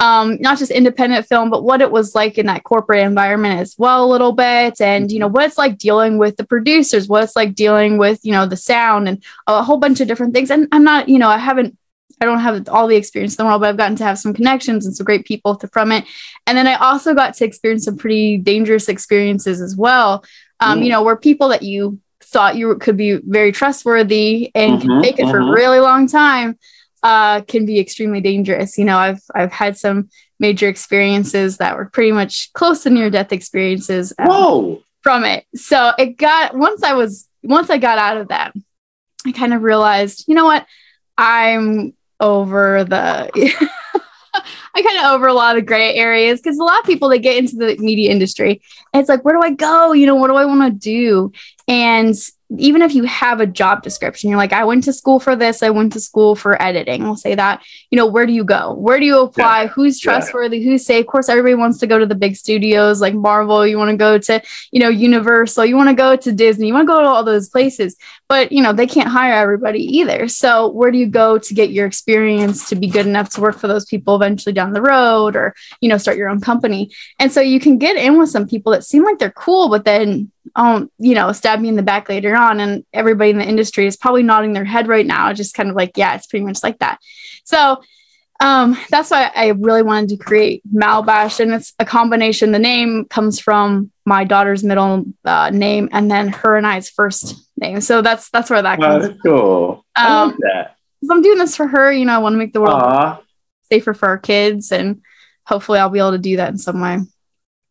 um, 0.00 0.40
not 0.40 0.58
just 0.58 0.70
independent 0.70 1.26
film, 1.26 1.50
but 1.50 1.64
what 1.64 1.80
it 1.80 1.90
was 1.90 2.14
like 2.14 2.38
in 2.38 2.46
that 2.46 2.62
corporate 2.62 3.00
environment 3.00 3.60
as 3.60 3.74
well, 3.78 4.04
a 4.04 4.06
little 4.10 4.32
bit. 4.32 4.80
And, 4.80 5.10
you 5.10 5.18
know, 5.18 5.26
what 5.26 5.44
it's 5.44 5.58
like 5.58 5.76
dealing 5.76 6.18
with 6.18 6.36
the 6.36 6.44
producers, 6.44 7.08
what 7.08 7.24
it's 7.24 7.34
like 7.34 7.54
dealing 7.54 7.98
with, 7.98 8.24
you 8.24 8.32
know, 8.32 8.46
the 8.46 8.56
sound 8.56 9.08
and 9.08 9.22
a 9.46 9.62
whole 9.62 9.78
bunch 9.78 10.00
of 10.00 10.06
different 10.06 10.34
things. 10.34 10.50
And 10.50 10.68
I'm 10.70 10.84
not, 10.84 11.08
you 11.08 11.18
know, 11.18 11.28
I 11.28 11.38
haven't, 11.38 11.76
I 12.20 12.24
don't 12.24 12.38
have 12.38 12.68
all 12.68 12.86
the 12.86 12.96
experience 12.96 13.34
in 13.34 13.44
the 13.44 13.48
world, 13.48 13.60
but 13.60 13.68
I've 13.68 13.76
gotten 13.76 13.96
to 13.96 14.04
have 14.04 14.18
some 14.18 14.34
connections 14.34 14.86
and 14.86 14.96
some 14.96 15.04
great 15.04 15.24
people 15.24 15.56
to, 15.56 15.68
from 15.68 15.90
it. 15.90 16.04
And 16.46 16.56
then 16.56 16.68
I 16.68 16.74
also 16.74 17.14
got 17.14 17.34
to 17.34 17.44
experience 17.44 17.84
some 17.84 17.96
pretty 17.96 18.38
dangerous 18.38 18.88
experiences 18.88 19.60
as 19.60 19.76
well, 19.76 20.24
um, 20.60 20.82
you 20.82 20.90
know, 20.90 21.02
where 21.02 21.16
people 21.16 21.48
that 21.48 21.62
you 21.62 21.98
thought 22.20 22.56
you 22.56 22.76
could 22.76 22.96
be 22.96 23.16
very 23.16 23.50
trustworthy 23.50 24.52
and 24.54 24.74
mm-hmm, 24.74 24.88
can 24.88 25.00
make 25.00 25.18
it 25.18 25.22
mm-hmm. 25.22 25.30
for 25.30 25.38
a 25.38 25.42
mm-hmm. 25.42 25.54
really 25.54 25.80
long 25.80 26.06
time 26.06 26.56
uh, 27.02 27.42
can 27.42 27.66
be 27.66 27.78
extremely 27.78 28.20
dangerous. 28.20 28.78
You 28.78 28.84
know, 28.84 28.98
I've 28.98 29.22
I've 29.34 29.52
had 29.52 29.76
some 29.76 30.08
major 30.40 30.68
experiences 30.68 31.58
that 31.58 31.76
were 31.76 31.86
pretty 31.86 32.12
much 32.12 32.52
close 32.52 32.82
to 32.84 32.90
near 32.90 33.10
death 33.10 33.32
experiences 33.32 34.12
um, 34.18 34.28
from 35.02 35.24
it. 35.24 35.44
So 35.54 35.92
it 35.98 36.16
got 36.16 36.56
once 36.56 36.82
I 36.82 36.94
was 36.94 37.28
once 37.42 37.70
I 37.70 37.78
got 37.78 37.98
out 37.98 38.16
of 38.16 38.28
that, 38.28 38.52
I 39.26 39.32
kind 39.32 39.54
of 39.54 39.62
realized, 39.62 40.24
you 40.28 40.34
know 40.34 40.44
what, 40.44 40.66
I'm 41.16 41.94
over 42.20 42.84
the. 42.84 43.30
I 44.74 44.82
kind 44.82 44.98
of 44.98 45.12
over 45.14 45.26
a 45.26 45.34
lot 45.34 45.56
of 45.56 45.66
gray 45.66 45.94
areas 45.94 46.40
because 46.40 46.58
a 46.58 46.62
lot 46.62 46.78
of 46.78 46.86
people 46.86 47.08
that 47.08 47.18
get 47.18 47.38
into 47.38 47.56
the 47.56 47.76
media 47.78 48.12
industry, 48.12 48.62
it's 48.94 49.08
like, 49.08 49.24
where 49.24 49.34
do 49.34 49.42
I 49.42 49.50
go? 49.50 49.92
You 49.92 50.06
know, 50.06 50.14
what 50.14 50.28
do 50.28 50.36
I 50.36 50.44
want 50.44 50.62
to 50.72 50.78
do? 50.78 51.32
And 51.66 52.14
even 52.56 52.80
if 52.80 52.94
you 52.94 53.04
have 53.04 53.40
a 53.40 53.46
job 53.46 53.82
description, 53.82 54.30
you're 54.30 54.38
like, 54.38 54.54
I 54.54 54.64
went 54.64 54.84
to 54.84 54.92
school 54.92 55.20
for 55.20 55.36
this, 55.36 55.62
I 55.62 55.68
went 55.68 55.92
to 55.92 56.00
school 56.00 56.34
for 56.34 56.60
editing. 56.62 57.02
We'll 57.02 57.16
say 57.16 57.34
that, 57.34 57.62
you 57.90 57.96
know, 57.96 58.06
where 58.06 58.24
do 58.24 58.32
you 58.32 58.42
go? 58.42 58.72
Where 58.72 58.98
do 58.98 59.04
you 59.04 59.20
apply? 59.20 59.62
Yeah. 59.62 59.68
Who's 59.68 60.00
trustworthy? 60.00 60.58
Yeah. 60.58 60.70
Who's 60.70 60.86
safe? 60.86 61.02
Of 61.02 61.08
course, 61.08 61.28
everybody 61.28 61.54
wants 61.54 61.78
to 61.80 61.86
go 61.86 61.98
to 61.98 62.06
the 62.06 62.14
big 62.14 62.36
studios 62.36 63.02
like 63.02 63.14
Marvel. 63.14 63.66
You 63.66 63.76
want 63.76 63.90
to 63.90 63.96
go 63.96 64.16
to, 64.16 64.42
you 64.70 64.80
know, 64.80 64.88
Universal. 64.88 65.66
You 65.66 65.76
want 65.76 65.90
to 65.90 65.94
go 65.94 66.16
to 66.16 66.32
Disney. 66.32 66.68
You 66.68 66.74
want 66.74 66.88
to 66.88 66.92
go 66.92 67.02
to 67.02 67.08
all 67.08 67.22
those 67.22 67.50
places, 67.50 67.96
but, 68.28 68.50
you 68.50 68.62
know, 68.62 68.72
they 68.72 68.86
can't 68.86 69.08
hire 69.08 69.34
everybody 69.34 69.80
either. 69.80 70.26
So, 70.28 70.68
where 70.68 70.90
do 70.90 70.96
you 70.96 71.06
go 71.06 71.36
to 71.36 71.54
get 71.54 71.70
your 71.70 71.86
experience 71.86 72.68
to 72.70 72.76
be 72.76 72.88
good 72.88 73.06
enough 73.06 73.28
to 73.30 73.42
work 73.42 73.58
for 73.58 73.68
those 73.68 73.84
people 73.84 74.16
eventually 74.16 74.54
down 74.54 74.72
the 74.72 74.82
road 74.82 75.36
or, 75.36 75.54
you 75.82 75.88
know, 75.90 75.98
start 75.98 76.16
your 76.16 76.30
own 76.30 76.40
company? 76.40 76.90
And 77.18 77.30
so 77.30 77.42
you 77.42 77.60
can 77.60 77.76
get 77.76 77.96
in 77.96 78.18
with 78.18 78.30
some 78.30 78.48
people 78.48 78.72
that 78.72 78.84
seem 78.84 79.04
like 79.04 79.18
they're 79.18 79.30
cool, 79.30 79.68
but 79.68 79.84
then 79.84 80.30
um, 80.56 80.90
you 80.98 81.14
know, 81.14 81.32
stab 81.32 81.60
me 81.60 81.68
in 81.68 81.76
the 81.76 81.82
back 81.82 82.08
later 82.08 82.36
on. 82.36 82.60
And 82.60 82.84
everybody 82.92 83.30
in 83.30 83.38
the 83.38 83.44
industry 83.44 83.86
is 83.86 83.96
probably 83.96 84.22
nodding 84.22 84.52
their 84.52 84.64
head 84.64 84.88
right 84.88 85.06
now, 85.06 85.32
just 85.32 85.54
kind 85.54 85.70
of 85.70 85.76
like, 85.76 85.92
yeah, 85.96 86.14
it's 86.14 86.26
pretty 86.26 86.44
much 86.44 86.62
like 86.62 86.78
that. 86.78 86.98
So 87.44 87.82
Um, 88.40 88.78
that's 88.88 89.10
why 89.10 89.32
I 89.34 89.48
really 89.48 89.82
wanted 89.82 90.10
to 90.10 90.16
create 90.16 90.62
Malibash, 90.72 91.40
and 91.40 91.52
it's 91.52 91.74
a 91.80 91.84
combination. 91.84 92.52
The 92.52 92.60
name 92.60 93.04
comes 93.06 93.40
from 93.40 93.90
my 94.06 94.22
daughter's 94.22 94.62
middle 94.62 95.06
uh, 95.24 95.50
name, 95.50 95.88
and 95.90 96.08
then 96.08 96.28
her 96.28 96.56
and 96.56 96.64
I's 96.64 96.88
first 96.88 97.34
name. 97.56 97.80
So 97.80 98.00
that's 98.00 98.30
that's 98.30 98.48
where 98.48 98.62
that 98.62 98.78
comes. 98.78 99.04
Oh, 99.04 99.08
that's 99.08 99.22
cool. 99.22 99.84
I 99.96 100.06
Um, 100.06 100.28
like 100.28 100.38
that. 100.38 100.76
So 101.02 101.14
I'm 101.16 101.22
doing 101.22 101.38
this 101.38 101.56
for 101.56 101.66
her. 101.66 101.90
You 101.90 102.04
know, 102.04 102.14
I 102.14 102.18
want 102.18 102.34
to 102.34 102.38
make 102.38 102.52
the 102.52 102.60
world 102.60 102.80
Aw. 102.80 103.20
safer 103.72 103.92
for 103.92 104.06
our 104.06 104.18
kids, 104.18 104.70
and 104.70 105.02
hopefully, 105.44 105.80
I'll 105.80 105.90
be 105.90 105.98
able 105.98 106.12
to 106.12 106.18
do 106.18 106.36
that 106.36 106.50
in 106.50 106.58
some 106.58 106.80
way. 106.80 106.98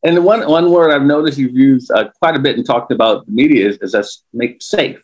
And 0.04 0.16
the 0.16 0.22
one 0.22 0.48
one 0.48 0.72
word 0.72 0.92
I've 0.92 1.04
noticed 1.04 1.38
you've 1.38 1.56
used 1.56 1.92
uh, 1.92 2.10
quite 2.20 2.36
a 2.36 2.40
bit 2.40 2.56
and 2.58 2.66
talked 2.66 2.92
about 2.92 3.26
the 3.26 3.32
media 3.32 3.68
is, 3.68 3.78
is 3.82 3.92
that 3.94 4.06
make 4.34 4.62
safe. 4.62 5.02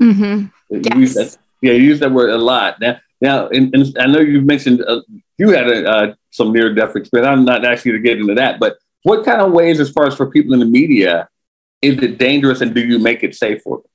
hmm 0.00 0.46
You 0.70 0.82
Yes. 0.82 0.96
use 0.96 1.14
that, 1.14 1.36
yeah, 1.60 1.72
you 1.72 1.84
use 1.84 2.00
that 2.00 2.12
word 2.12 2.30
a 2.30 2.38
lot. 2.38 2.80
Now, 2.80 2.98
now, 3.20 3.48
and, 3.48 3.72
and 3.74 3.96
I 4.00 4.06
know 4.06 4.20
you've 4.20 4.44
mentioned 4.44 4.82
uh, 4.82 5.00
you 5.38 5.50
had 5.50 5.68
a, 5.68 5.88
uh, 5.88 6.14
some 6.30 6.52
near 6.52 6.74
death 6.74 6.96
experience. 6.96 7.28
I'm 7.28 7.44
not 7.44 7.64
asking 7.64 7.92
you 7.92 7.98
to 7.98 8.02
get 8.02 8.18
into 8.18 8.34
that, 8.34 8.58
but 8.58 8.78
what 9.04 9.24
kind 9.24 9.40
of 9.40 9.52
ways, 9.52 9.80
as 9.80 9.90
far 9.90 10.06
as 10.06 10.16
for 10.16 10.30
people 10.30 10.54
in 10.54 10.60
the 10.60 10.66
media, 10.66 11.28
is 11.82 12.02
it 12.02 12.18
dangerous, 12.18 12.60
and 12.60 12.74
do 12.74 12.80
you 12.80 12.98
make 12.98 13.22
it 13.22 13.34
safe 13.34 13.62
for 13.62 13.78
them? 13.78 13.86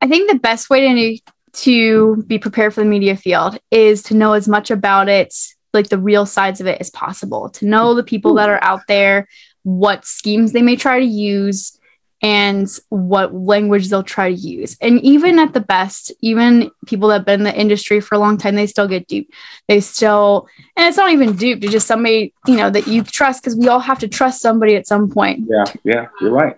I 0.00 0.08
think 0.08 0.30
the 0.30 0.38
best 0.38 0.68
way 0.70 0.80
to 0.80 1.32
to 1.62 2.22
be 2.26 2.38
prepared 2.38 2.74
for 2.74 2.82
the 2.82 2.90
media 2.90 3.16
field 3.16 3.58
is 3.70 4.02
to 4.04 4.14
know 4.14 4.32
as 4.32 4.48
much 4.48 4.70
about 4.70 5.08
it, 5.08 5.32
like 5.74 5.88
the 5.88 5.98
real 5.98 6.26
sides 6.26 6.60
of 6.60 6.66
it 6.66 6.80
as 6.80 6.90
possible. 6.90 7.50
To 7.50 7.66
know 7.66 7.92
hmm. 7.92 7.96
the 7.96 8.04
people 8.04 8.34
that 8.34 8.48
are 8.48 8.62
out 8.62 8.82
there, 8.88 9.28
what 9.62 10.04
schemes 10.04 10.52
they 10.52 10.62
may 10.62 10.76
try 10.76 11.00
to 11.00 11.06
use, 11.06 11.78
and 12.22 12.68
what 12.88 13.34
language 13.34 13.88
they'll 13.88 14.02
try 14.02 14.32
to 14.32 14.36
use. 14.36 14.78
And 14.80 14.98
even 15.02 15.38
at 15.38 15.52
the 15.52 15.60
best, 15.60 16.10
even 16.20 16.70
people 16.86 17.08
that 17.08 17.18
have 17.18 17.26
been 17.26 17.40
in 17.40 17.44
the 17.44 17.54
industry 17.54 18.00
for 18.00 18.14
a 18.14 18.18
long 18.18 18.38
time, 18.38 18.54
they 18.54 18.66
still 18.66 18.88
get 18.88 19.06
duped. 19.06 19.30
They 19.68 19.80
still, 19.80 20.48
and 20.74 20.86
it's 20.86 20.96
not 20.96 21.12
even 21.12 21.36
duped, 21.36 21.64
it's 21.64 21.72
just 21.72 21.86
somebody, 21.86 22.32
you 22.46 22.56
know, 22.56 22.70
that 22.70 22.86
you 22.86 23.02
trust 23.02 23.42
because 23.42 23.56
we 23.56 23.68
all 23.68 23.80
have 23.80 23.98
to 23.98 24.08
trust 24.08 24.40
somebody 24.40 24.74
at 24.74 24.86
some 24.86 25.10
point 25.10 25.44
Yeah, 25.48 25.64
yeah, 25.84 26.06
you're 26.20 26.30
right. 26.30 26.56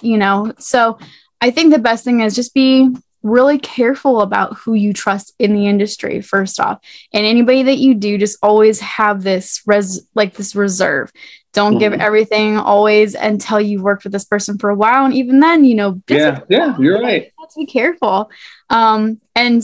you 0.00 0.16
know 0.16 0.52
so 0.58 0.98
i 1.40 1.50
think 1.50 1.72
the 1.72 1.78
best 1.78 2.04
thing 2.04 2.20
is 2.20 2.34
just 2.34 2.54
be 2.54 2.90
really 3.24 3.58
careful 3.58 4.20
about 4.20 4.54
who 4.58 4.74
you 4.74 4.92
trust 4.92 5.34
in 5.38 5.54
the 5.54 5.66
industry 5.66 6.20
first 6.20 6.60
off 6.60 6.78
and 7.12 7.24
anybody 7.26 7.62
that 7.64 7.78
you 7.78 7.94
do 7.94 8.18
just 8.18 8.36
always 8.42 8.78
have 8.80 9.22
this 9.22 9.62
res 9.66 10.06
like 10.14 10.34
this 10.34 10.54
reserve 10.54 11.10
don't 11.54 11.78
give 11.78 11.92
Mhm. 11.94 12.00
everything 12.00 12.56
always 12.58 13.14
until 13.14 13.60
you've 13.60 13.80
worked 13.82 14.04
with 14.04 14.12
this 14.12 14.24
person 14.26 14.58
for 14.58 14.68
a 14.70 14.74
while 14.74 15.06
and 15.06 15.14
even 15.14 15.40
then 15.40 15.64
you 15.64 15.74
know 15.74 16.00
Yeah, 16.08 16.40
yeah, 16.50 16.76
you're 16.78 17.00
right. 17.00 17.30
have 17.40 17.48
to 17.48 17.58
be 17.58 17.66
careful. 17.66 18.30
Um, 18.70 19.20
and 19.34 19.62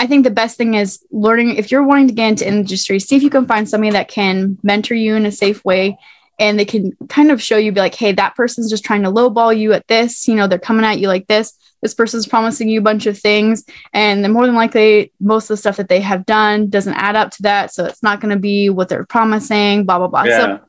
I 0.00 0.06
think 0.06 0.24
the 0.24 0.30
best 0.30 0.56
thing 0.56 0.74
is 0.74 1.04
learning 1.10 1.56
if 1.56 1.70
you're 1.70 1.82
wanting 1.82 2.08
to 2.08 2.14
get 2.14 2.28
into 2.28 2.48
industry, 2.48 2.98
see 3.00 3.16
if 3.16 3.22
you 3.22 3.30
can 3.30 3.46
find 3.46 3.68
somebody 3.68 3.92
that 3.92 4.08
can 4.08 4.58
mentor 4.62 4.94
you 4.94 5.14
in 5.14 5.26
a 5.26 5.30
safe 5.32 5.64
way 5.64 5.98
and 6.38 6.58
they 6.58 6.64
can 6.64 6.92
kind 7.08 7.30
of 7.30 7.42
show 7.42 7.56
you, 7.56 7.72
be 7.72 7.80
like, 7.80 7.94
hey, 7.94 8.12
that 8.12 8.34
person's 8.34 8.70
just 8.70 8.84
trying 8.84 9.02
to 9.02 9.10
lowball 9.10 9.56
you 9.56 9.72
at 9.72 9.86
this. 9.88 10.26
You 10.26 10.34
know, 10.34 10.46
they're 10.46 10.58
coming 10.58 10.84
at 10.84 10.98
you 10.98 11.08
like 11.08 11.26
this. 11.26 11.56
This 11.82 11.94
person's 11.94 12.26
promising 12.26 12.68
you 12.68 12.80
a 12.80 12.82
bunch 12.82 13.06
of 13.06 13.18
things. 13.18 13.64
And 13.92 14.24
then 14.24 14.32
more 14.32 14.46
than 14.46 14.54
likely, 14.54 15.12
most 15.20 15.44
of 15.44 15.48
the 15.48 15.56
stuff 15.58 15.76
that 15.76 15.88
they 15.88 16.00
have 16.00 16.26
done 16.26 16.70
doesn't 16.70 16.94
add 16.94 17.16
up 17.16 17.30
to 17.32 17.42
that. 17.42 17.72
So 17.72 17.84
it's 17.84 18.02
not 18.02 18.20
going 18.20 18.34
to 18.34 18.40
be 18.40 18.70
what 18.70 18.88
they're 18.88 19.06
promising, 19.06 19.84
blah, 19.84 19.98
blah, 19.98 20.08
blah. 20.08 20.24
Yeah. 20.24 20.38
So 20.38 20.60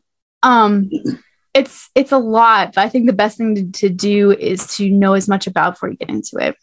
um 0.43 0.91
it's 1.55 1.89
it's 1.95 2.11
a 2.11 2.17
lot 2.17 2.73
but 2.75 2.83
i 2.83 2.89
think 2.89 3.07
the 3.07 3.13
best 3.13 3.37
thing 3.37 3.55
to, 3.55 3.71
to 3.71 3.89
do 3.89 4.31
is 4.31 4.67
to 4.75 4.91
know 4.91 5.13
as 5.13 5.27
much 5.27 5.47
about 5.47 5.73
before 5.73 5.89
you 5.89 5.95
get 5.95 6.09
into 6.09 6.37
it 6.37 6.55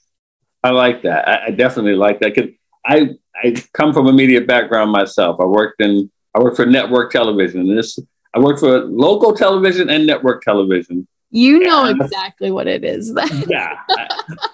I 0.62 0.70
like 0.70 1.02
that. 1.02 1.28
I, 1.28 1.46
I 1.46 1.50
definitely 1.50 1.94
like 1.94 2.20
that 2.20 2.34
because 2.34 2.50
I 2.84 3.10
I 3.34 3.54
come 3.72 3.92
from 3.92 4.06
a 4.06 4.12
media 4.12 4.40
background 4.40 4.92
myself. 4.92 5.40
I 5.40 5.44
worked 5.44 5.80
in 5.80 6.10
I 6.34 6.40
worked 6.40 6.56
for 6.56 6.66
network 6.66 7.12
television. 7.12 7.60
And 7.60 7.78
this 7.78 7.98
I 8.34 8.38
worked 8.38 8.60
for 8.60 8.80
local 8.80 9.34
television 9.34 9.90
and 9.90 10.06
network 10.06 10.42
television. 10.42 11.06
you 11.30 11.60
know 11.60 11.86
exactly 11.86 12.50
what 12.50 12.66
it 12.66 12.84
is 12.84 13.12
Yeah, 13.48 13.76
I, 13.88 14.08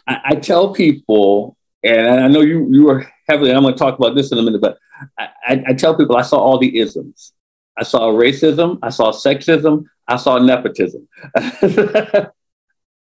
I, 0.06 0.20
I 0.24 0.34
tell 0.34 0.72
people, 0.72 1.56
and 1.82 2.08
I 2.08 2.28
know 2.28 2.40
you 2.40 2.66
you 2.70 2.84
were 2.84 3.06
heavily. 3.28 3.52
I'm 3.52 3.62
going 3.62 3.74
to 3.74 3.78
talk 3.78 3.98
about 3.98 4.14
this 4.14 4.32
in 4.32 4.38
a 4.38 4.42
minute, 4.42 4.60
but 4.60 4.78
I, 5.18 5.28
I, 5.46 5.64
I 5.68 5.72
tell 5.74 5.96
people 5.96 6.16
I 6.16 6.22
saw 6.22 6.38
all 6.38 6.58
the 6.58 6.78
isms. 6.78 7.32
I 7.76 7.84
saw 7.84 8.10
racism. 8.10 8.78
I 8.82 8.90
saw 8.90 9.12
sexism. 9.12 9.84
I 10.08 10.16
saw 10.16 10.38
nepotism. 10.38 11.06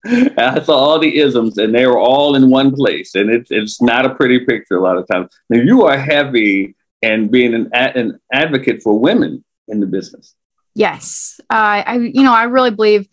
I 0.06 0.60
saw 0.62 0.76
all 0.76 0.98
the 0.98 1.18
isms, 1.18 1.56
and 1.58 1.74
they 1.74 1.86
were 1.86 1.98
all 1.98 2.34
in 2.36 2.50
one 2.50 2.74
place, 2.74 3.14
and 3.14 3.30
it's 3.30 3.50
it's 3.50 3.80
not 3.80 4.04
a 4.04 4.14
pretty 4.14 4.40
picture 4.44 4.76
a 4.76 4.82
lot 4.82 4.98
of 4.98 5.06
times. 5.08 5.28
Now 5.48 5.60
you 5.62 5.84
are 5.84 5.98
heavy 5.98 6.74
and 7.02 7.30
being 7.30 7.54
an 7.54 7.70
an 7.72 8.20
advocate 8.32 8.82
for 8.82 8.98
women 8.98 9.44
in 9.68 9.80
the 9.80 9.86
business. 9.86 10.34
Yes. 10.74 11.40
Uh, 11.50 11.82
i 11.86 11.94
you 11.96 12.22
know 12.22 12.32
i 12.34 12.44
really 12.44 12.70
believe 12.70 13.08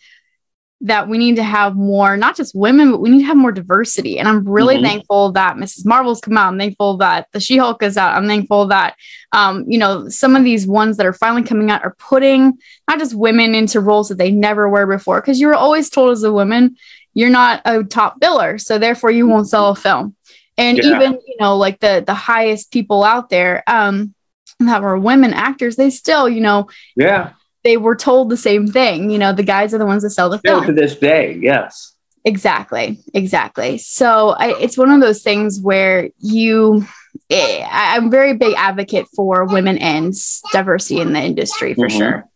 that 0.84 1.08
we 1.08 1.20
need 1.20 1.36
to 1.36 1.44
have 1.44 1.76
more 1.76 2.18
not 2.18 2.36
just 2.36 2.56
women 2.56 2.90
but 2.92 3.00
we 3.02 3.10
need 3.12 3.20
to 3.20 3.26
have 3.26 3.38
more 3.38 3.52
diversity. 3.52 4.18
And 4.18 4.28
i'm 4.28 4.44
really 4.48 4.78
Mhm. 4.78 4.82
thankful 4.84 5.32
that 5.34 5.56
mrs 5.58 5.86
marvel's 5.86 6.22
come 6.22 6.38
out. 6.38 6.48
I'm 6.52 6.58
thankful 6.60 6.98
that 6.98 7.28
the 7.34 7.40
she-hulk 7.40 7.84
is 7.84 7.98
out. 7.98 8.16
I'm 8.18 8.28
thankful 8.28 8.68
that 8.68 8.96
um, 9.32 9.64
you 9.68 9.78
know 9.78 10.10
some 10.10 10.36
of 10.36 10.44
these 10.44 10.66
ones 10.66 10.98
that 10.98 11.06
are 11.06 11.14
finally 11.14 11.44
coming 11.44 11.70
out 11.70 11.84
are 11.84 11.96
putting 12.00 12.54
not 12.90 12.98
just 13.00 13.14
women 13.14 13.54
into 13.54 13.80
roles 13.80 14.10
that 14.10 14.18
they 14.18 14.32
never 14.32 14.68
were 14.68 14.88
before. 14.88 15.22
Because 15.22 15.40
you 15.40 15.48
were 15.48 15.54
always 15.56 15.90
told 15.90 16.12
as 16.12 16.24
a 16.24 16.34
woman 16.34 16.76
you're 17.14 17.30
not 17.30 17.62
a 17.66 17.84
top 17.84 18.20
biller 18.22 18.60
so 18.60 18.78
therefore 18.80 19.12
you 19.12 19.28
won't 19.28 19.50
sell 19.50 19.70
a 19.70 19.76
film. 19.76 20.16
And 20.58 20.78
Yeah. 20.80 20.96
even 20.96 21.12
you 21.28 21.36
know 21.40 21.58
like 21.58 21.80
the 21.80 22.04
the 22.06 22.16
highest 22.16 22.72
people 22.72 23.04
out 23.04 23.30
there 23.30 23.64
um 23.68 24.16
that 24.60 24.82
were 24.82 24.98
women 24.98 25.32
actors 25.34 25.76
they 25.76 25.90
still 25.92 26.28
you 26.28 26.42
know 26.42 26.68
Yeah, 26.96 27.34
they 27.64 27.78
were 27.78 27.96
told 27.96 28.30
the 28.30 28.38
same 28.38 28.68
thing 28.68 29.10
you 29.12 29.18
know 29.18 29.34
the 29.34 29.44
guys 29.44 29.74
are 29.74 29.78
the 29.78 29.86
ones 29.86 30.04
that 30.04 30.10
sell 30.12 30.30
the 30.30 30.38
still 30.40 30.62
film 30.64 30.68
to 30.68 30.74
this 30.82 30.96
day, 30.98 31.38
yes. 31.42 31.96
Exactly, 32.24 33.00
exactly. 33.16 33.80
So 33.80 34.30
I, 34.38 34.56
it's 34.60 34.78
one 34.78 34.92
of 34.92 35.02
those 35.02 35.24
things 35.24 35.60
where 35.60 36.10
you, 36.20 36.86
eh, 37.32 37.66
I- 37.68 37.96
I'm 37.98 38.12
very 38.12 38.36
big 38.36 38.54
advocate 38.56 39.08
for 39.16 39.46
women 39.46 39.80
and 39.80 40.14
diversity 40.54 41.02
in 41.02 41.14
the 41.14 41.20
industry 41.20 41.74
for 41.74 41.88
Mhm. 41.88 41.98
sure. 41.98 42.30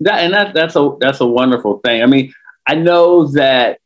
That 0.00 0.20
and 0.24 0.32
that 0.32 0.54
that's 0.54 0.76
a 0.76 0.96
that's 0.98 1.20
a 1.20 1.26
wonderful 1.26 1.78
thing. 1.84 2.02
I 2.02 2.06
mean, 2.06 2.32
I 2.66 2.76
know 2.76 3.26
that 3.32 3.80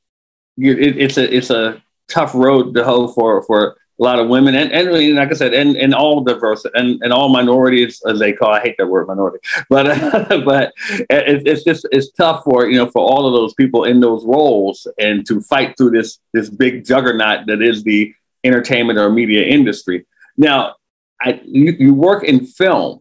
you, 0.57 0.75
it, 0.75 0.97
it's 0.99 1.17
a 1.17 1.37
it's 1.37 1.51
a 1.51 1.83
tough 2.09 2.37
road 2.37 2.75
to 2.75 2.85
hoe 2.85 3.09
for 3.09 3.43
for 3.43 3.77
a 4.03 4.05
lot 4.05 4.19
of 4.19 4.29
women 4.29 4.57
and 4.57 4.73
and 4.73 5.15
like 5.15 5.31
I 5.31 5.35
said, 5.35 5.55
and 5.55 5.77
and 5.77 5.95
all 5.95 6.23
diverse 6.23 6.67
and 6.75 7.01
and 7.03 7.13
all 7.13 7.29
minorities 7.29 8.03
as 8.07 8.19
they 8.19 8.33
call. 8.33 8.53
I 8.53 8.61
hate 8.61 8.77
that 8.79 8.89
word 8.89 9.07
minority, 9.07 9.39
but 9.69 9.87
uh, 9.87 10.43
but 10.45 10.73
it, 10.89 11.47
it's 11.47 11.63
just 11.63 11.87
it's 11.93 12.11
tough 12.11 12.43
for 12.45 12.67
you 12.67 12.77
know 12.77 12.91
for 12.91 13.01
all 13.01 13.27
of 13.27 13.33
those 13.33 13.55
people 13.55 13.85
in 13.85 14.01
those 14.01 14.25
roles 14.25 14.89
and 14.99 15.25
to 15.27 15.41
fight 15.41 15.77
through 15.77 15.91
this 15.91 16.19
this 16.33 16.51
big 16.51 16.85
juggernaut 16.85 17.47
that 17.47 17.63
is 17.63 17.85
the 17.85 18.13
entertainment 18.45 18.99
or 18.99 19.09
media 19.09 19.45
industry. 19.47 20.05
Now, 20.37 20.75
I 21.21 21.41
you, 21.45 21.77
you 21.79 21.95
work 21.95 22.25
in 22.25 22.45
film. 22.45 23.01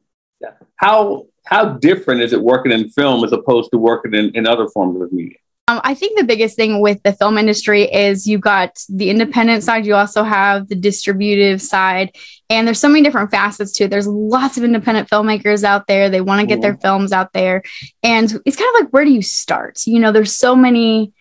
How 0.76 1.26
how 1.46 1.66
different 1.66 2.22
is 2.22 2.34
it 2.34 2.42
working 2.42 2.72
in 2.72 2.90
film 2.90 3.24
as 3.24 3.32
opposed 3.32 3.72
to 3.72 3.78
working 3.78 4.14
in, 4.14 4.36
in 4.36 4.46
other 4.46 4.68
forms 4.70 5.02
of 5.02 5.12
media? 5.12 5.38
Um, 5.68 5.80
I 5.84 5.94
think 5.94 6.18
the 6.18 6.26
biggest 6.26 6.56
thing 6.56 6.82
with 6.82 7.02
the 7.04 7.14
film 7.14 7.38
industry 7.38 7.84
is 7.84 8.28
you 8.28 8.40
got 8.40 8.78
the 8.90 9.10
independent 9.10 9.64
side, 9.64 9.86
you 9.86 9.96
also 9.96 10.24
have 10.24 10.68
the 10.68 10.76
distributive 10.76 11.62
side, 11.62 12.16
and 12.50 12.68
there's 12.68 12.80
so 12.80 12.90
many 12.90 13.04
different 13.04 13.32
facets 13.32 13.72
to 13.74 13.84
it. 13.86 13.90
There's 13.90 14.08
lots 14.08 14.58
of 14.58 14.64
independent 14.64 15.08
filmmakers 15.10 15.64
out 15.64 15.88
there. 15.88 16.10
They 16.10 16.20
want 16.20 16.42
to 16.42 16.48
get 16.48 16.62
their 16.62 16.76
films 16.78 17.12
out 17.12 17.32
there, 17.34 17.62
and 18.04 18.26
it's 18.46 18.58
kind 18.58 18.70
of 18.76 18.82
like 18.84 18.90
where 18.92 19.06
do 19.06 19.12
you 19.12 19.22
start? 19.22 19.80
You 19.86 20.00
know, 20.00 20.12
there's 20.12 20.36
so 20.36 20.56
many 20.56 21.14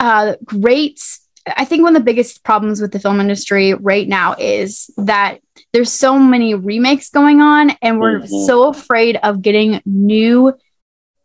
uh, 0.00 0.34
great. 0.44 1.00
I 1.46 1.66
think 1.66 1.82
one 1.82 1.94
of 1.94 2.00
the 2.00 2.04
biggest 2.04 2.42
problems 2.42 2.80
with 2.80 2.90
the 2.90 2.98
film 2.98 3.20
industry 3.20 3.74
right 3.74 4.08
now 4.08 4.34
is 4.38 4.90
that 4.96 5.40
there's 5.74 5.92
so 5.92 6.18
many 6.18 6.54
remakes 6.54 7.10
going 7.10 7.42
on, 7.42 7.70
and 7.82 8.00
we're 8.00 8.20
Mhm. 8.20 8.46
so 8.46 8.68
afraid 8.68 9.16
of 9.22 9.42
getting 9.42 9.82
new 9.84 10.54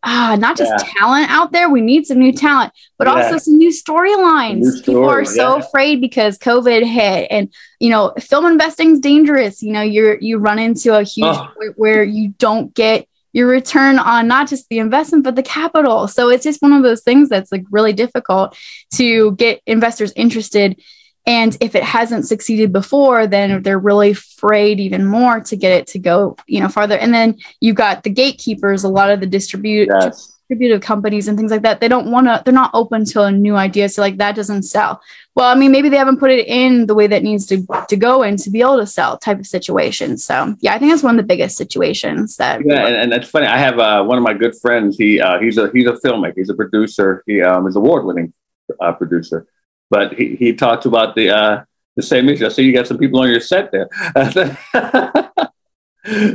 ah, 0.03 0.37
not 0.39 0.57
just 0.57 0.71
Yeah. 0.71 0.91
talent 0.99 1.29
out 1.29 1.51
there. 1.51 1.69
We 1.69 1.81
need 1.81 2.05
some 2.05 2.19
new 2.19 2.31
talent, 2.31 2.71
but 2.97 3.07
Yeah. 3.07 3.15
also 3.15 3.37
some 3.37 3.57
new 3.57 3.69
storylines. 3.69 4.63
New 4.63 4.81
People 4.81 5.09
are 5.09 5.25
so 5.25 5.57
yeah. 5.57 5.63
afraid 5.63 6.01
because 6.01 6.37
COVID 6.37 6.83
hit, 6.85 7.27
and 7.29 7.49
you 7.79 7.89
know, 7.89 8.13
film 8.19 8.45
investing 8.45 8.91
is 8.91 8.99
dangerous. 8.99 9.61
You 9.61 9.73
know, 9.73 9.81
you're 9.81 10.17
you 10.19 10.37
run 10.37 10.59
into 10.59 10.95
a 10.97 11.03
huge 11.03 11.27
Oh. 11.27 11.47
point 11.57 11.73
where 11.77 12.03
you 12.03 12.33
don't 12.37 12.73
get 12.73 13.07
your 13.31 13.47
return 13.47 13.99
on 13.99 14.27
not 14.27 14.49
just 14.49 14.67
the 14.69 14.79
investment 14.79 15.23
but 15.23 15.35
the 15.35 15.43
capital. 15.43 16.07
So 16.07 16.29
it's 16.29 16.43
just 16.43 16.63
one 16.63 16.73
of 16.73 16.81
those 16.81 17.03
things 17.03 17.29
that's 17.29 17.51
like 17.51 17.63
really 17.69 17.93
difficult 17.93 18.57
to 18.95 19.33
get 19.33 19.61
investors 19.67 20.11
interested. 20.15 20.81
And 21.29 21.55
if 21.61 21.75
it 21.75 21.83
hasn't 21.83 22.27
succeeded 22.27 22.73
before, 22.73 23.27
then 23.27 23.61
they're 23.61 23.77
really 23.77 24.11
afraid 24.11 24.79
even 24.79 25.05
more 25.05 25.39
to 25.41 25.55
get 25.55 25.71
it 25.71 25.85
to 25.93 25.99
go, 25.99 26.35
you 26.47 26.59
know, 26.59 26.67
farther. 26.67 26.97
And 26.97 27.13
then 27.13 27.37
you've 27.61 27.75
got 27.75 28.01
the 28.03 28.09
gatekeepers, 28.09 28.83
a 28.83 28.89
lot 28.89 29.11
of 29.11 29.19
the 29.19 29.27
distribute 29.27 29.89
Yes. 30.01 30.33
distributive 30.49 30.81
companies 30.81 31.27
and 31.27 31.37
things 31.37 31.51
like 31.51 31.61
that, 31.61 31.79
they 31.81 31.87
don't 31.87 32.09
want 32.09 32.25
to, 32.25 32.41
they're 32.43 32.61
not 32.63 32.71
open 32.73 33.05
to 33.05 33.21
a 33.21 33.31
new 33.31 33.55
idea. 33.55 33.87
So 33.89 34.01
like 34.01 34.17
that 34.17 34.35
doesn't 34.35 34.63
sell. 34.63 34.99
Well, 35.35 35.47
I 35.47 35.53
mean, 35.53 35.71
maybe 35.71 35.89
they 35.89 35.97
haven't 35.97 36.19
put 36.19 36.31
it 36.31 36.47
in 36.47 36.87
the 36.87 36.95
way 36.95 37.05
that 37.05 37.21
needs 37.21 37.45
to, 37.45 37.63
to 37.89 37.95
go 37.95 38.23
in 38.23 38.35
to 38.37 38.49
be 38.49 38.61
able 38.61 38.77
to 38.77 38.87
sell 38.87 39.19
type 39.19 39.39
of 39.39 39.45
situation. 39.45 40.17
So 40.17 40.55
yeah, 40.61 40.73
I 40.73 40.79
think 40.79 40.91
that's 40.91 41.03
one 41.03 41.13
of 41.19 41.21
the 41.23 41.27
biggest 41.27 41.55
situations 41.57 42.37
that. 42.37 42.61
Yeah. 42.65 42.87
And, 42.87 42.95
and 42.95 43.11
that's 43.11 43.29
funny. 43.29 43.45
I 43.45 43.57
have 43.57 43.77
uh, 43.77 44.03
one 44.03 44.17
of 44.17 44.23
my 44.23 44.33
good 44.33 44.55
friends. 44.59 44.97
He, 44.97 45.21
uh, 45.21 45.39
he's 45.39 45.59
a, 45.59 45.69
he's 45.71 45.85
a 45.85 45.93
filmmaker. 46.03 46.37
He's 46.37 46.49
a 46.49 46.55
producer. 46.55 47.23
He 47.27 47.43
um, 47.43 47.67
is 47.67 47.75
award 47.75 48.05
winning 48.05 48.33
uh, 48.79 48.93
producer, 48.93 49.45
but 49.89 50.13
he, 50.13 50.35
he 50.35 50.53
talks 50.53 50.85
about 50.85 51.15
the, 51.15 51.29
uh, 51.29 51.63
the 51.95 52.01
same 52.01 52.29
issue. 52.29 52.45
I 52.45 52.49
see 52.49 52.63
you 52.63 52.73
got 52.73 52.87
some 52.87 52.97
people 52.97 53.19
on 53.19 53.29
your 53.29 53.41
set 53.41 53.71
there. 53.71 53.89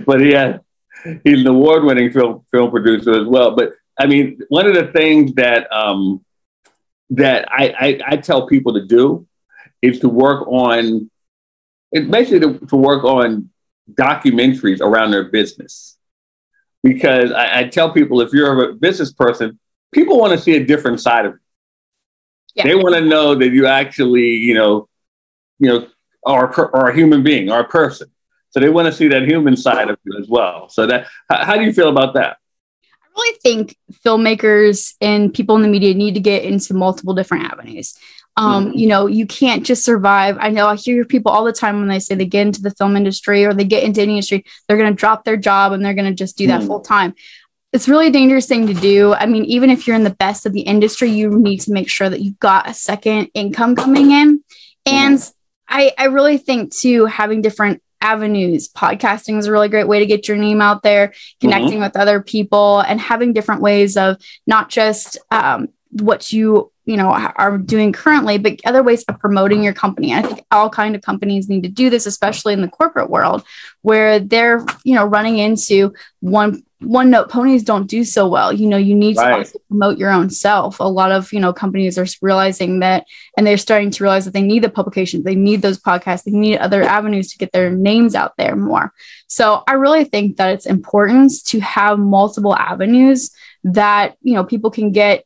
but 0.05 0.21
yeah, 0.21 0.59
he's 1.25 1.41
an 1.41 1.47
award-winning 1.47 2.13
film 2.13 2.45
film 2.51 2.71
producer 2.71 3.21
as 3.21 3.27
well. 3.27 3.55
But 3.55 3.73
I 3.99 4.07
mean, 4.07 4.41
one 4.49 4.67
of 4.67 4.75
the 4.75 4.93
things 4.93 5.35
that 5.35 5.73
um, 5.73 6.25
that 7.11 7.47
I, 7.51 7.75
I, 7.79 8.01
I 8.07 8.17
tell 8.17 8.47
people 8.47 8.75
to 8.75 8.85
do 8.85 9.27
is 9.83 10.01
to 10.01 10.09
work 10.09 10.47
on 10.49 11.11
basically 11.93 12.41
to, 12.41 12.59
to 12.67 12.77
work 12.77 13.05
on 13.05 13.51
documentaries 13.93 14.81
around 14.81 15.11
their 15.11 15.25
business. 15.25 15.97
Because 16.83 17.33
I, 17.33 17.61
I, 17.61 17.69
tell 17.69 17.93
people 17.93 18.21
if 18.21 18.33
you're 18.33 18.71
a 18.71 18.75
business 18.75 19.13
person, 19.13 19.59
people 19.93 20.19
want 20.19 20.33
to 20.33 20.39
see 20.39 20.57
a 20.57 20.65
different 20.65 21.01
side 21.01 21.25
of 21.25 21.33
you. 21.33 21.39
Yeah. 22.55 22.65
They 22.65 22.75
want 22.75 22.95
to 22.95 23.01
know 23.01 23.35
that 23.35 23.49
you 23.49 23.67
actually, 23.67 24.35
you 24.37 24.55
know, 24.55 24.89
you 25.59 25.69
know, 25.69 25.89
are, 26.25 26.75
are 26.75 26.91
a 26.91 26.95
human 26.95 27.23
being, 27.23 27.51
are 27.51 27.61
a 27.61 27.69
person. 27.69 28.09
So 28.51 28.61
they 28.61 28.69
want 28.69 28.87
to 28.87 28.93
see 28.93 29.09
that 29.09 29.25
human 29.25 29.57
side 29.57 29.91
of 29.91 29.99
you 30.05 30.17
as 30.19 30.29
well. 30.29 30.69
So 30.69 30.87
that 30.87 31.09
how, 31.29 31.45
how 31.45 31.55
do 31.57 31.63
you 31.63 31.73
feel 31.73 31.89
about 31.89 32.15
that? 32.15 32.37
I 33.03 33.21
really 33.21 33.39
think 33.43 33.77
filmmakers 34.07 34.95
and 35.01 35.35
people 35.35 35.57
in 35.57 35.63
the 35.63 35.69
media 35.69 35.95
need 35.95 36.15
to 36.15 36.21
get 36.21 36.45
into 36.45 36.75
multiple 36.75 37.15
different 37.15 37.53
avenues. 37.53 37.99
Um, 38.37 38.67
mm-hmm. 38.67 38.79
You 38.79 38.87
know, 38.89 39.07
you 39.07 39.27
can't 39.27 39.65
just 39.65 39.85
survive. 39.85 40.37
I 40.41 40.51
know 40.51 40.67
I 40.67 40.77
hear 40.77 41.05
people 41.05 41.31
all 41.31 41.45
the 41.45 41.53
time 41.53 41.79
when 41.79 41.89
they 41.89 42.01
say 42.01 42.15
they 42.15 42.27
get 42.27 42.47
into 42.47 42.63
the 42.63 42.71
film 42.73 42.97
industry 42.97 43.45
or 43.45 43.55
they 43.55 43.65
get 43.65 43.85
into 43.85 44.03
any 44.03 44.13
industry, 44.15 44.45
they're 44.67 44.77
going 44.77 44.93
to 44.93 44.97
drop 44.97 45.25
their 45.25 45.37
job 45.37 45.73
and 45.73 45.85
they're 45.85 45.95
going 45.95 46.11
to 46.11 46.15
just 46.15 46.37
do 46.37 46.49
that 46.49 46.61
mm-hmm. 46.61 46.69
full 46.69 46.81
time. 46.81 47.15
It's 47.75 47.89
really 47.89 48.07
a 48.07 48.11
dangerous 48.11 48.47
thing 48.47 48.69
to 48.69 48.75
do. 48.75 49.13
I 49.15 49.27
mean, 49.27 49.45
even 49.45 49.69
if 49.69 49.87
you're 49.87 49.97
in 49.97 50.05
the 50.05 50.11
best 50.11 50.47
of 50.47 50.53
the 50.53 50.61
industry, 50.61 51.11
you 51.11 51.29
need 51.29 51.59
to 51.63 51.73
make 51.73 51.91
sure 51.91 52.09
that 52.09 52.21
you've 52.21 52.39
got 52.39 52.69
a 52.69 52.73
second 52.73 53.31
income 53.35 53.75
coming 53.75 54.13
in. 54.13 54.45
And 54.87 55.19
mm-hmm. 55.19 55.35
I, 55.69 55.93
I 55.99 56.05
really 56.07 56.39
think 56.39 56.73
too, 56.73 57.07
having 57.07 57.43
different 57.43 57.83
avenues. 58.01 58.69
Podcasting 58.69 59.39
is 59.39 59.47
a 59.47 59.53
really 59.53 59.69
great 59.69 59.89
way 59.89 59.99
to 59.99 60.07
get 60.07 60.29
your 60.29 60.37
name 60.37 60.61
out 60.61 60.83
there, 60.83 61.15
connecting 61.41 61.73
mm-hmm. 61.73 61.83
with 61.83 61.97
other 61.97 62.23
people, 62.23 62.81
and 62.81 63.01
having 63.01 63.33
different 63.33 63.61
ways 63.61 63.97
of 63.97 64.19
not 64.47 64.69
just 64.69 65.19
um, 65.33 65.69
what 66.01 66.33
you 66.33 66.71
you 66.87 66.97
know 66.97 67.09
are 67.09 67.57
doing 67.57 67.93
currently 67.93 68.37
but 68.37 68.61
other 68.67 68.83
ways 68.83 69.05
of 69.05 69.19
promoting 69.19 69.63
your 69.63 69.73
company. 69.73 70.13
I 70.13 70.23
think 70.23 70.45
all 70.51 70.69
kind 70.69 70.95
of 70.95 71.03
companies 71.03 71.49
need 71.49 71.63
to 71.63 71.69
do 71.69 71.89
this 71.89 72.07
especially 72.07 72.53
in 72.53 72.61
the 72.61 72.69
corporate 72.69 73.11
world 73.11 73.45
where 73.83 74.19
they're 74.19 74.65
you 74.85 74.95
know 74.95 75.05
running 75.05 75.39
into 75.39 75.95
one 76.21 76.63
one 76.81 77.09
note 77.09 77.31
ponies 77.31 77.63
don't 77.63 77.87
do 77.87 78.05
so 78.05 78.29
well. 78.29 78.53
You 78.53 78.69
know 78.69 78.77
you 78.77 78.95
need 78.95 79.17
right. 79.17 79.31
to 79.31 79.37
also 79.39 79.59
promote 79.69 79.97
your 79.97 80.11
own 80.11 80.29
self. 80.29 80.81
A 80.81 80.85
lot 80.85 81.13
of 81.13 81.33
you 81.33 81.41
know 81.41 81.53
companies 81.53 81.97
are 81.97 82.07
realizing 82.21 82.81
that 82.81 83.07
and 83.37 83.47
they're 83.47 83.57
starting 83.57 83.91
to 83.93 84.05
realize 84.05 84.25
that 84.27 84.35
they 84.35 84.43
need 84.43 84.63
the 84.63 84.69
publications 84.69 85.25
they 85.25 85.35
need 85.35 85.63
those 85.63 85.79
podcasts 85.79 86.25
they 86.25 86.33
need 86.33 86.59
other 86.59 86.83
avenues 86.83 87.31
to 87.33 87.39
get 87.39 87.53
their 87.53 87.71
names 87.71 88.15
out 88.15 88.37
there 88.37 88.57
more. 88.57 88.93
So 89.27 89.63
i 89.67 89.73
really 89.73 90.05
think 90.05 90.37
that 90.37 90.53
it's 90.53 90.67
important 90.67 91.33
to 91.47 91.61
have 91.61 91.99
multiple 91.99 92.55
avenues 92.55 93.31
that 93.65 94.17
you 94.21 94.35
know 94.35 94.45
people 94.45 94.71
can 94.71 94.93
get 94.93 95.25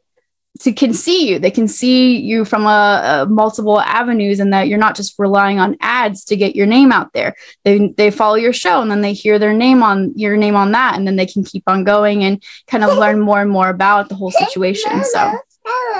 to 0.60 0.72
can 0.72 0.92
see 0.92 1.28
you. 1.28 1.38
They 1.38 1.50
can 1.50 1.68
see 1.68 2.16
you 2.16 2.44
from 2.44 2.66
a, 2.66 3.22
a, 3.22 3.26
multiple 3.26 3.80
avenues 3.80 4.40
and 4.40 4.52
that 4.52 4.68
you're 4.68 4.78
not 4.78 4.96
just 4.96 5.14
relying 5.18 5.58
on 5.58 5.76
ads 5.80 6.24
to 6.26 6.36
get 6.36 6.56
your 6.56 6.66
name 6.66 6.92
out 6.92 7.12
there. 7.12 7.34
They 7.64 7.88
they 7.96 8.10
follow 8.10 8.34
your 8.36 8.52
show 8.52 8.80
and 8.80 8.90
then 8.90 9.00
they 9.00 9.12
hear 9.12 9.38
their 9.38 9.54
name 9.54 9.82
on 9.82 10.12
your 10.16 10.36
name 10.36 10.56
on 10.56 10.72
that 10.72 10.96
and 10.96 11.06
then 11.06 11.16
they 11.16 11.26
can 11.26 11.44
keep 11.44 11.64
on 11.66 11.84
going 11.84 12.24
and 12.24 12.42
kind 12.66 12.84
of 12.84 12.96
learn 12.98 13.20
more 13.20 13.40
and 13.40 13.50
more 13.50 13.68
about 13.68 14.08
the 14.08 14.14
whole 14.14 14.30
situation 14.30 15.04
so. 15.04 15.32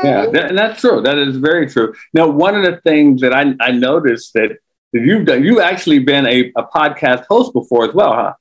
Yeah 0.02 0.26
that, 0.26 0.54
that's 0.54 0.80
true. 0.80 1.02
That 1.02 1.18
is 1.18 1.36
very 1.36 1.68
true. 1.68 1.94
Now 2.14 2.28
one 2.28 2.54
of 2.54 2.64
the 2.64 2.80
things 2.80 3.20
that 3.20 3.34
i, 3.34 3.54
I 3.60 3.70
noticed 3.70 4.32
that, 4.34 4.56
that 4.92 5.00
you've 5.00 5.26
done 5.26 5.44
you've 5.44 5.60
actually 5.60 5.98
been 6.00 6.26
a, 6.26 6.52
a 6.56 6.64
podcast 6.64 7.26
host 7.26 7.52
before 7.52 7.88
as 7.88 7.94
well 7.94 8.12
huh 8.12 8.32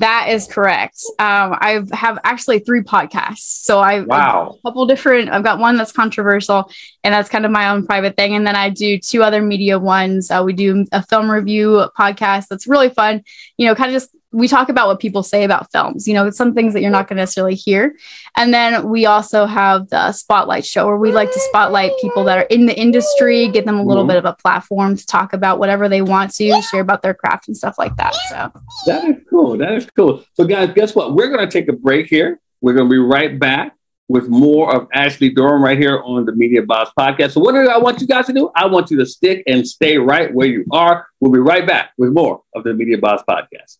That 0.00 0.30
is 0.30 0.46
correct. 0.46 1.02
Um, 1.18 1.52
I 1.60 1.84
have 1.92 2.18
actually 2.24 2.60
three 2.60 2.82
podcasts. 2.82 3.64
So 3.64 3.80
I 3.80 4.00
wow. 4.00 4.56
a 4.58 4.68
couple 4.68 4.86
different. 4.86 5.28
I've 5.28 5.44
got 5.44 5.58
one 5.58 5.76
that's 5.76 5.92
controversial, 5.92 6.70
and 7.04 7.12
that's 7.12 7.28
kind 7.28 7.44
of 7.44 7.50
my 7.50 7.68
own 7.68 7.84
private 7.84 8.16
thing. 8.16 8.34
And 8.34 8.46
then 8.46 8.56
I 8.56 8.70
do 8.70 8.98
two 8.98 9.22
other 9.22 9.42
media 9.42 9.78
ones. 9.78 10.30
Uh, 10.30 10.42
we 10.42 10.54
do 10.54 10.86
a 10.90 11.02
film 11.02 11.30
review 11.30 11.86
podcast 11.98 12.48
that's 12.48 12.66
really 12.66 12.88
fun. 12.88 13.22
You 13.58 13.66
know, 13.66 13.74
kind 13.74 13.90
of 13.90 13.94
just 13.94 14.10
we 14.32 14.46
talk 14.46 14.68
about 14.68 14.86
what 14.86 15.00
people 15.00 15.22
say 15.22 15.44
about 15.44 15.70
films. 15.72 16.06
You 16.06 16.14
know, 16.14 16.30
some 16.30 16.54
things 16.54 16.72
that 16.74 16.82
you're 16.82 16.90
not 16.90 17.08
going 17.08 17.16
to 17.16 17.22
necessarily 17.22 17.54
hear. 17.54 17.96
And 18.36 18.54
then 18.54 18.88
we 18.88 19.06
also 19.06 19.46
have 19.46 19.88
the 19.88 20.12
spotlight 20.12 20.64
show 20.64 20.86
where 20.86 20.96
we 20.96 21.12
like 21.12 21.32
to 21.32 21.40
spotlight 21.40 21.92
people 22.00 22.24
that 22.24 22.38
are 22.38 22.46
in 22.50 22.66
the 22.66 22.78
industry, 22.78 23.48
give 23.48 23.64
them 23.64 23.78
a 23.78 23.82
little 23.82 24.04
mm-hmm. 24.04 24.10
bit 24.10 24.16
of 24.18 24.24
a 24.24 24.34
platform 24.34 24.96
to 24.96 25.06
talk 25.06 25.32
about 25.32 25.58
whatever 25.58 25.88
they 25.88 26.02
want 26.02 26.32
to, 26.34 26.62
share 26.62 26.80
about 26.80 27.02
their 27.02 27.14
craft 27.14 27.48
and 27.48 27.56
stuff 27.56 27.76
like 27.78 27.96
that. 27.96 28.14
So 28.28 28.52
that 28.86 29.04
is 29.04 29.16
cool. 29.28 29.58
That 29.58 29.72
is 29.72 29.88
cool. 29.96 30.24
So, 30.34 30.44
guys, 30.44 30.70
guess 30.74 30.94
what? 30.94 31.14
We're 31.14 31.28
going 31.28 31.46
to 31.46 31.50
take 31.50 31.68
a 31.68 31.72
break 31.72 32.06
here. 32.06 32.40
We're 32.60 32.74
going 32.74 32.88
to 32.88 32.92
be 32.92 32.98
right 32.98 33.38
back 33.38 33.74
with 34.08 34.28
more 34.28 34.74
of 34.74 34.88
Ashley 34.92 35.30
Durham 35.30 35.62
right 35.62 35.78
here 35.78 36.00
on 36.04 36.24
the 36.24 36.32
Media 36.32 36.62
Boss 36.62 36.90
podcast. 36.98 37.32
So, 37.32 37.40
what 37.40 37.52
do 37.52 37.68
I 37.68 37.78
want 37.78 38.00
you 38.00 38.06
guys 38.06 38.26
to 38.26 38.32
do? 38.32 38.50
I 38.54 38.66
want 38.66 38.90
you 38.90 38.98
to 38.98 39.06
stick 39.06 39.42
and 39.46 39.66
stay 39.66 39.98
right 39.98 40.32
where 40.34 40.48
you 40.48 40.64
are. 40.72 41.06
We'll 41.20 41.32
be 41.32 41.38
right 41.38 41.66
back 41.66 41.92
with 41.96 42.12
more 42.12 42.42
of 42.54 42.64
the 42.64 42.74
Media 42.74 42.98
Boss 42.98 43.22
podcast. 43.28 43.78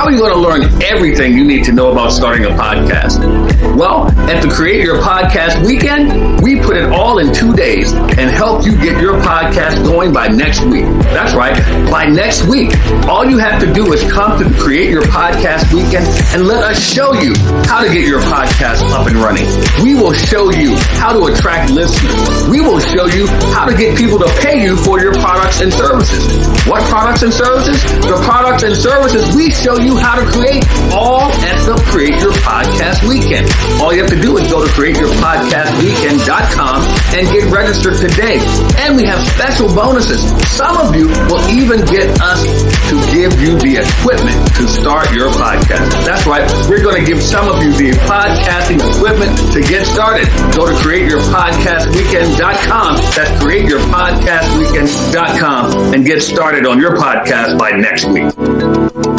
How 0.00 0.06
are 0.06 0.12
you 0.12 0.18
going 0.18 0.32
to 0.32 0.40
learn 0.40 0.82
everything 0.82 1.34
you 1.34 1.44
need 1.44 1.62
to 1.64 1.72
know 1.72 1.92
about 1.92 2.10
starting 2.10 2.46
a 2.46 2.48
podcast? 2.48 3.59
Well, 3.80 4.08
at 4.28 4.42
the 4.42 4.50
Create 4.50 4.84
Your 4.84 5.00
Podcast 5.00 5.64
weekend, 5.64 6.42
we 6.42 6.60
put 6.60 6.76
it 6.76 6.92
all 6.92 7.16
in 7.16 7.32
two 7.32 7.54
days 7.54 7.94
and 7.94 8.28
help 8.28 8.66
you 8.66 8.76
get 8.76 9.00
your 9.00 9.16
podcast 9.22 9.82
going 9.88 10.12
by 10.12 10.28
next 10.28 10.60
week. 10.60 10.84
That's 11.16 11.32
right, 11.32 11.56
by 11.90 12.04
next 12.04 12.44
week. 12.44 12.76
All 13.08 13.24
you 13.24 13.38
have 13.38 13.58
to 13.64 13.72
do 13.72 13.90
is 13.94 14.04
come 14.12 14.36
to 14.36 14.44
the 14.44 14.54
Create 14.60 14.90
Your 14.90 15.00
Podcast 15.04 15.72
weekend 15.72 16.04
and 16.36 16.46
let 16.46 16.62
us 16.62 16.76
show 16.78 17.14
you 17.14 17.32
how 17.64 17.80
to 17.82 17.88
get 17.88 18.06
your 18.06 18.20
podcast 18.20 18.84
up 18.92 19.06
and 19.06 19.16
running. 19.16 19.48
We 19.82 19.94
will 19.94 20.12
show 20.12 20.50
you 20.52 20.76
how 21.00 21.14
to 21.14 21.32
attract 21.32 21.72
listeners. 21.72 22.50
We 22.50 22.60
will 22.60 22.80
show 22.80 23.06
you 23.06 23.28
how 23.56 23.64
to 23.64 23.74
get 23.74 23.96
people 23.96 24.18
to 24.18 24.28
pay 24.44 24.62
you 24.62 24.76
for 24.76 25.00
your 25.00 25.14
products 25.14 25.62
and 25.62 25.72
services. 25.72 26.36
What 26.68 26.84
products 26.90 27.22
and 27.22 27.32
services? 27.32 27.82
The 28.04 28.20
products 28.28 28.62
and 28.62 28.76
services 28.76 29.34
we 29.34 29.50
show 29.50 29.78
you 29.78 29.96
how 29.96 30.20
to 30.20 30.26
create 30.36 30.68
all 30.92 31.32
at 31.32 31.64
the 31.64 31.80
Create 31.88 32.20
Your 32.20 32.32
Podcast 32.44 33.08
Weekend. 33.08 33.48
All 33.80 33.92
you 33.94 34.00
have 34.02 34.10
to 34.10 34.20
do 34.20 34.36
is 34.38 34.50
go 34.50 34.64
to 34.64 34.70
createyourpodcastweekend.com 34.72 36.82
and 37.16 37.28
get 37.28 37.50
registered 37.52 37.96
today. 37.96 38.38
And 38.82 38.96
we 38.96 39.04
have 39.04 39.20
special 39.34 39.68
bonuses. 39.74 40.20
Some 40.50 40.76
of 40.76 40.94
you 40.96 41.06
will 41.30 41.40
even 41.48 41.80
get 41.86 42.20
us 42.20 42.42
to 42.90 42.96
give 43.14 43.40
you 43.40 43.56
the 43.58 43.76
equipment 43.80 44.36
to 44.56 44.66
start 44.68 45.10
your 45.12 45.30
podcast. 45.30 45.88
That's 46.04 46.26
right. 46.26 46.42
We're 46.68 46.82
going 46.82 47.04
to 47.04 47.06
give 47.06 47.22
some 47.22 47.48
of 47.48 47.62
you 47.62 47.72
the 47.72 47.92
podcasting 48.06 48.80
equipment 48.96 49.36
to 49.52 49.60
get 49.62 49.86
started. 49.86 50.26
Go 50.56 50.66
to 50.66 50.74
createyourpodcastweekend.com. 50.82 52.96
That's 52.96 53.30
createyourpodcastweekend.com 53.42 55.94
and 55.94 56.04
get 56.04 56.22
started 56.22 56.66
on 56.66 56.78
your 56.80 56.96
podcast 56.96 57.56
by 57.58 57.70
next 57.72 58.04
week. 58.06 59.09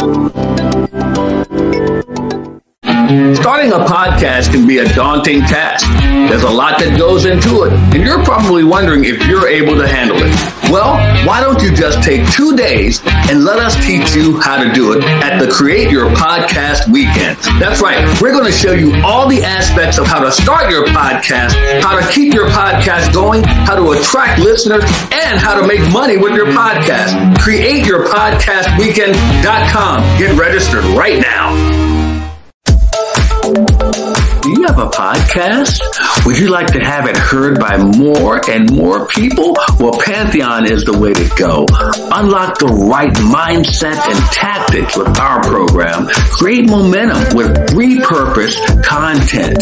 Starting 3.12 3.68
a 3.72 3.84
podcast 3.84 4.52
can 4.52 4.66
be 4.66 4.78
a 4.78 4.88
daunting 4.94 5.40
task. 5.40 5.84
There's 6.30 6.44
a 6.44 6.50
lot 6.50 6.78
that 6.78 6.96
goes 6.98 7.26
into 7.26 7.64
it, 7.64 7.72
and 7.92 8.02
you're 8.02 8.24
probably 8.24 8.64
wondering 8.64 9.04
if 9.04 9.26
you're 9.26 9.46
able 9.48 9.76
to 9.76 9.86
handle 9.86 10.16
it. 10.16 10.32
Well, 10.72 10.96
why 11.26 11.42
don't 11.42 11.60
you 11.60 11.70
just 11.74 12.02
take 12.02 12.26
two 12.32 12.56
days 12.56 13.02
and 13.28 13.44
let 13.44 13.58
us 13.58 13.74
teach 13.84 14.14
you 14.14 14.40
how 14.40 14.64
to 14.64 14.72
do 14.72 14.94
it 14.96 15.04
at 15.04 15.38
the 15.38 15.46
Create 15.52 15.90
Your 15.90 16.08
Podcast 16.10 16.88
Weekend. 16.90 17.36
That's 17.60 17.82
right. 17.82 18.00
We're 18.22 18.32
going 18.32 18.46
to 18.46 18.52
show 18.52 18.72
you 18.72 18.94
all 19.04 19.28
the 19.28 19.44
aspects 19.44 19.98
of 19.98 20.06
how 20.06 20.24
to 20.24 20.32
start 20.32 20.70
your 20.70 20.86
podcast, 20.86 21.52
how 21.82 22.00
to 22.00 22.06
keep 22.10 22.32
your 22.32 22.48
podcast 22.48 23.12
going, 23.12 23.42
how 23.44 23.76
to 23.76 23.90
attract 23.92 24.40
listeners, 24.40 24.84
and 25.12 25.38
how 25.38 25.60
to 25.60 25.66
make 25.66 25.80
money 25.92 26.16
with 26.16 26.32
your 26.32 26.46
podcast. 26.46 27.12
CreateYourPodcastWeekend.com. 27.36 30.18
Get 30.18 30.38
registered 30.38 30.84
right 30.96 31.20
now. 31.20 31.91
Podcast? 35.12 36.24
Would 36.24 36.38
you 36.38 36.48
like 36.48 36.68
to 36.68 36.80
have 36.80 37.06
it 37.06 37.16
heard 37.16 37.58
by 37.58 37.76
more 37.76 38.40
and 38.48 38.70
more 38.74 39.06
people? 39.06 39.54
Well, 39.78 39.98
Pantheon 40.00 40.70
is 40.70 40.84
the 40.84 40.96
way 40.96 41.12
to 41.12 41.28
go. 41.36 41.66
Unlock 42.12 42.58
the 42.58 42.66
right 42.66 43.12
mindset 43.12 43.96
and 43.96 44.18
tactics 44.32 44.96
with 44.96 45.18
our 45.18 45.42
program. 45.42 46.06
Create 46.32 46.68
momentum 46.68 47.36
with 47.36 47.54
repurposed 47.72 48.82
content. 48.84 49.58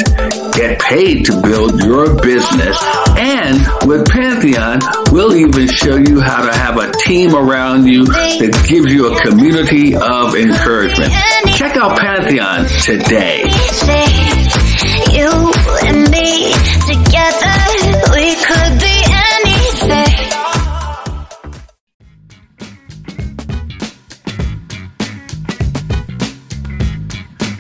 Get 0.55 0.81
paid 0.81 1.25
to 1.27 1.41
build 1.43 1.83
your 1.83 2.15
business. 2.23 2.79
And 3.19 3.59
with 3.89 4.09
Pantheon, 4.09 4.81
we'll 5.11 5.35
even 5.35 5.67
show 5.67 5.97
you 5.97 6.21
how 6.21 6.45
to 6.45 6.57
have 6.57 6.77
a 6.79 6.93
team 6.93 7.35
around 7.35 7.87
you 7.87 8.05
that 8.07 8.67
gives 8.69 8.93
you 8.93 9.13
a 9.13 9.21
community 9.21 9.97
of 9.97 10.35
encouragement. 10.35 11.13
Check 11.55 11.77
out 11.77 11.99
Pantheon 11.99 12.67
today. 12.67 14.40
Together, 16.87 17.53
we 18.11 18.35
could 18.37 18.81
be 18.81 19.05
anything. 19.13 20.17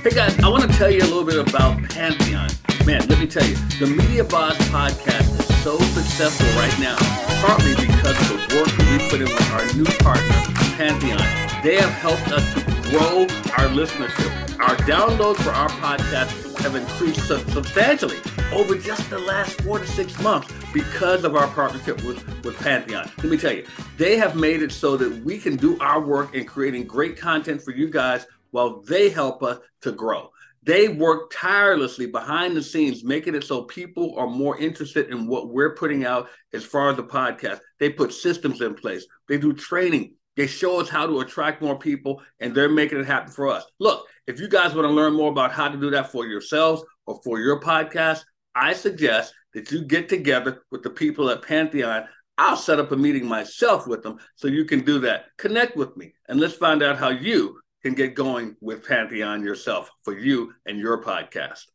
Hey 0.03 0.11
guys, 0.11 0.38
I 0.40 0.49
want 0.49 0.62
to 0.62 0.68
tell 0.79 0.90
you 0.90 1.01
a 1.01 1.05
little 1.05 1.23
bit 1.23 1.37
about 1.37 1.77
Pantheon. 1.90 2.49
Man, 2.87 3.07
let 3.09 3.18
me 3.18 3.27
tell 3.27 3.44
you, 3.44 3.57
the 3.79 3.87
Media 3.87 4.25
Boss 4.25 4.57
podcast 4.70 5.29
is 5.38 5.62
so 5.62 5.77
successful 5.79 6.46
right 6.59 6.79
now, 6.81 6.96
partly 7.44 7.75
because 7.75 8.18
of 8.31 8.49
the 8.49 8.57
work 8.57 8.68
we 8.79 9.11
put 9.11 9.20
in 9.20 9.29
with 9.29 9.51
our 9.53 9.66
new 9.75 9.85
partner, 9.99 10.55
Pantheon. 10.79 11.18
They 11.62 11.77
have 11.77 11.90
helped 11.90 12.33
us 12.33 12.55
grow 12.90 13.25
our 13.59 13.68
listenership. 13.68 14.39
Our 14.62 14.77
downloads 14.77 15.38
for 15.38 15.53
our 15.53 15.70
podcast 15.70 16.61
have 16.61 16.75
increased 16.75 17.27
substantially 17.27 18.18
over 18.53 18.75
just 18.77 19.09
the 19.09 19.18
last 19.18 19.59
four 19.62 19.79
to 19.79 19.87
six 19.87 20.20
months 20.20 20.53
because 20.75 21.25
of 21.25 21.35
our 21.35 21.46
partnership 21.49 22.05
with, 22.05 22.23
with 22.44 22.59
Pantheon. 22.59 23.11
Let 23.16 23.27
me 23.27 23.38
tell 23.38 23.55
you, 23.55 23.64
they 23.96 24.18
have 24.18 24.37
made 24.37 24.61
it 24.62 24.70
so 24.70 24.99
that 24.99 25.25
we 25.25 25.38
can 25.38 25.57
do 25.57 25.79
our 25.81 26.03
work 26.03 26.35
in 26.35 26.44
creating 26.44 26.85
great 26.85 27.16
content 27.16 27.62
for 27.62 27.70
you 27.70 27.88
guys 27.88 28.27
while 28.51 28.83
they 28.83 29.09
help 29.09 29.42
us 29.42 29.61
to 29.81 29.92
grow. 29.92 30.31
They 30.62 30.88
work 30.88 31.33
tirelessly 31.33 32.05
behind 32.05 32.55
the 32.55 32.62
scenes, 32.62 33.03
making 33.03 33.35
it 33.35 33.44
so 33.44 33.62
people 33.62 34.14
are 34.18 34.27
more 34.27 34.59
interested 34.59 35.09
in 35.09 35.27
what 35.27 35.49
we're 35.49 35.75
putting 35.75 36.05
out 36.05 36.29
as 36.53 36.66
far 36.66 36.90
as 36.90 36.96
the 36.96 37.03
podcast. 37.03 37.61
They 37.79 37.88
put 37.88 38.12
systems 38.12 38.61
in 38.61 38.75
place, 38.75 39.07
they 39.27 39.38
do 39.38 39.55
training, 39.55 40.16
they 40.40 40.46
show 40.46 40.81
us 40.81 40.88
how 40.88 41.07
to 41.07 41.20
attract 41.20 41.61
more 41.61 41.79
people, 41.79 42.22
and 42.38 42.55
they're 42.55 42.70
making 42.70 42.98
it 42.98 43.05
happen 43.05 43.31
for 43.31 43.48
us. 43.48 43.66
Look, 43.79 44.07
if 44.26 44.40
you 44.40 44.48
guys 44.48 44.74
want 44.74 44.88
to 44.88 44.90
learn 44.90 45.12
more 45.12 45.31
about 45.31 45.53
how 45.53 45.68
to 45.68 45.76
do 45.76 45.90
that 45.90 46.11
for 46.11 46.26
yourselves 46.26 46.83
or 47.05 47.20
for 47.22 47.38
your 47.38 47.61
podcast, 47.61 48.20
I 48.55 48.72
suggest 48.72 49.35
that 49.53 49.70
you 49.70 49.85
get 49.85 50.09
together 50.09 50.62
with 50.70 50.83
the 50.83 50.88
people 50.88 51.29
at 51.29 51.42
Pantheon. 51.42 52.05
I'll 52.38 52.57
set 52.57 52.81
up 52.81 52.90
a 52.90 52.96
meeting 52.96 53.26
myself 53.26 53.87
with 53.87 54.03
them 54.03 54.18
so 54.35 54.48
you 54.48 54.64
can 54.64 54.83
do 54.83 54.98
that. 55.00 55.26
Connect 55.37 55.76
with 55.76 55.94
me 55.98 56.14
and 56.26 56.40
let's 56.40 56.55
find 56.55 56.83
out 56.83 56.96
how 56.96 57.11
you 57.11 57.61
can 57.83 57.92
get 57.92 58.14
going 58.14 58.57
with 58.62 58.83
Pantheon 58.88 59.42
yourself 59.42 59.90
for 60.05 60.18
you 60.18 60.55
and 60.64 60.79
your 60.79 61.05
podcast. 61.05 61.66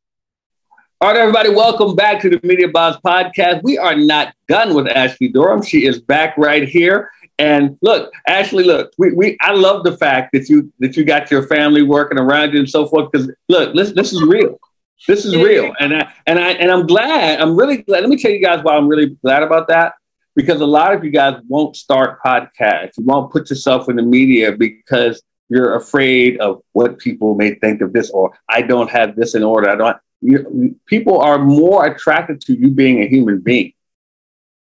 All 1.01 1.11
right, 1.11 1.17
everybody, 1.17 1.49
welcome 1.49 1.95
back 1.95 2.19
to 2.21 2.31
the 2.31 2.39
Media 2.41 2.69
Boss 2.69 2.97
Podcast. 3.05 3.61
We 3.61 3.77
are 3.77 3.95
not 3.95 4.33
done 4.47 4.73
with 4.73 4.87
Ashley 4.87 5.27
Durham. 5.27 5.61
She 5.61 5.85
is 5.85 6.01
back 6.01 6.35
right 6.35 6.67
here. 6.67 7.11
And 7.37 7.77
look, 7.81 8.13
Ashley, 8.27 8.63
look, 8.63 8.91
we, 8.97 9.11
we 9.11 9.37
I 9.41 9.53
love 9.53 9.83
the 9.83 9.97
fact 9.97 10.31
that 10.33 10.49
you 10.49 10.71
that 10.79 10.95
you 10.95 11.03
got 11.03 11.29
your 11.29 11.47
family 11.47 11.81
working 11.81 12.17
around 12.17 12.53
you 12.53 12.59
and 12.59 12.69
so 12.69 12.87
forth. 12.87 13.11
Because 13.11 13.29
look, 13.49 13.75
this 13.75 13.91
this 13.91 14.13
is 14.13 14.21
real. 14.23 14.59
This 15.07 15.25
is 15.25 15.35
real. 15.35 15.73
And 15.79 15.95
I 15.95 16.13
and 16.25 16.39
I 16.39 16.51
and 16.51 16.71
I'm 16.71 16.87
glad, 16.87 17.41
I'm 17.41 17.57
really 17.57 17.77
glad. 17.77 18.01
Let 18.01 18.09
me 18.09 18.17
tell 18.17 18.31
you 18.31 18.41
guys 18.41 18.63
why 18.63 18.75
I'm 18.75 18.87
really 18.87 19.17
glad 19.23 19.43
about 19.43 19.67
that. 19.67 19.93
Because 20.35 20.61
a 20.61 20.65
lot 20.65 20.93
of 20.93 21.03
you 21.03 21.11
guys 21.11 21.39
won't 21.47 21.75
start 21.75 22.19
podcasts. 22.21 22.97
You 22.97 23.05
won't 23.05 23.31
put 23.31 23.49
yourself 23.49 23.89
in 23.89 23.95
the 23.95 24.03
media 24.03 24.51
because 24.51 25.21
you're 25.47 25.75
afraid 25.75 26.39
of 26.39 26.61
what 26.73 26.99
people 26.99 27.35
may 27.35 27.55
think 27.55 27.81
of 27.81 27.93
this, 27.93 28.09
or 28.09 28.37
I 28.49 28.61
don't 28.61 28.89
have 28.89 29.15
this 29.15 29.35
in 29.35 29.43
order. 29.43 29.69
I 29.69 29.75
don't 29.75 29.97
you, 30.21 30.79
people 30.87 31.19
are 31.19 31.37
more 31.37 31.85
attracted 31.85 32.41
to 32.41 32.53
you 32.53 32.71
being 32.71 33.03
a 33.03 33.07
human 33.07 33.39
being 33.39 33.73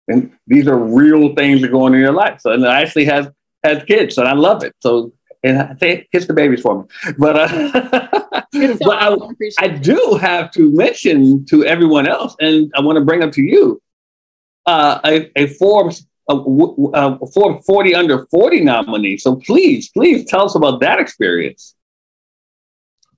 and 0.08 0.32
these 0.48 0.68
are 0.68 0.78
real 0.78 1.34
things 1.36 1.62
that 1.62 1.72
go 1.72 1.84
on 1.84 1.94
in 1.94 2.02
your 2.02 2.14
life. 2.14 2.42
So, 2.42 2.52
and 2.52 2.66
Ashley 2.66 3.06
has 3.06 3.28
has 3.64 3.84
kids, 3.84 4.18
and 4.18 4.28
I 4.28 4.34
love 4.34 4.64
it. 4.64 4.76
So, 4.80 5.12
and 5.44 5.58
I 5.58 5.76
say, 5.78 6.08
kiss 6.12 6.28
the 6.28 6.34
babies 6.34 6.62
for 6.62 6.84
me. 6.84 7.14
But, 7.18 7.36
uh, 7.36 8.10
but 8.52 8.98
I, 8.98 9.16
I, 9.60 9.68
do 9.68 10.18
have 10.22 10.52
to 10.52 10.72
mention 10.72 11.46
to 11.48 11.66
everyone 11.66 12.08
else, 12.08 12.36
and 12.40 12.72
I 12.76 12.82
want 12.82 12.98
to 12.98 13.06
bring 13.06 13.24
up 13.24 13.32
to 13.34 13.42
you 13.42 13.82
uh, 14.66 15.00
a, 15.04 15.32
a 15.36 15.48
Forbes 15.48 16.06
a, 16.30 16.36
a 16.36 17.28
Forbes 17.34 17.66
40 17.66 17.96
under 17.96 18.26
40 18.28 18.62
nominee. 18.62 19.18
So 19.18 19.36
please, 19.36 19.90
please 19.90 20.26
tell 20.26 20.46
us 20.46 20.56
about 20.56 20.80
that 20.82 21.00
experience. 21.00 21.76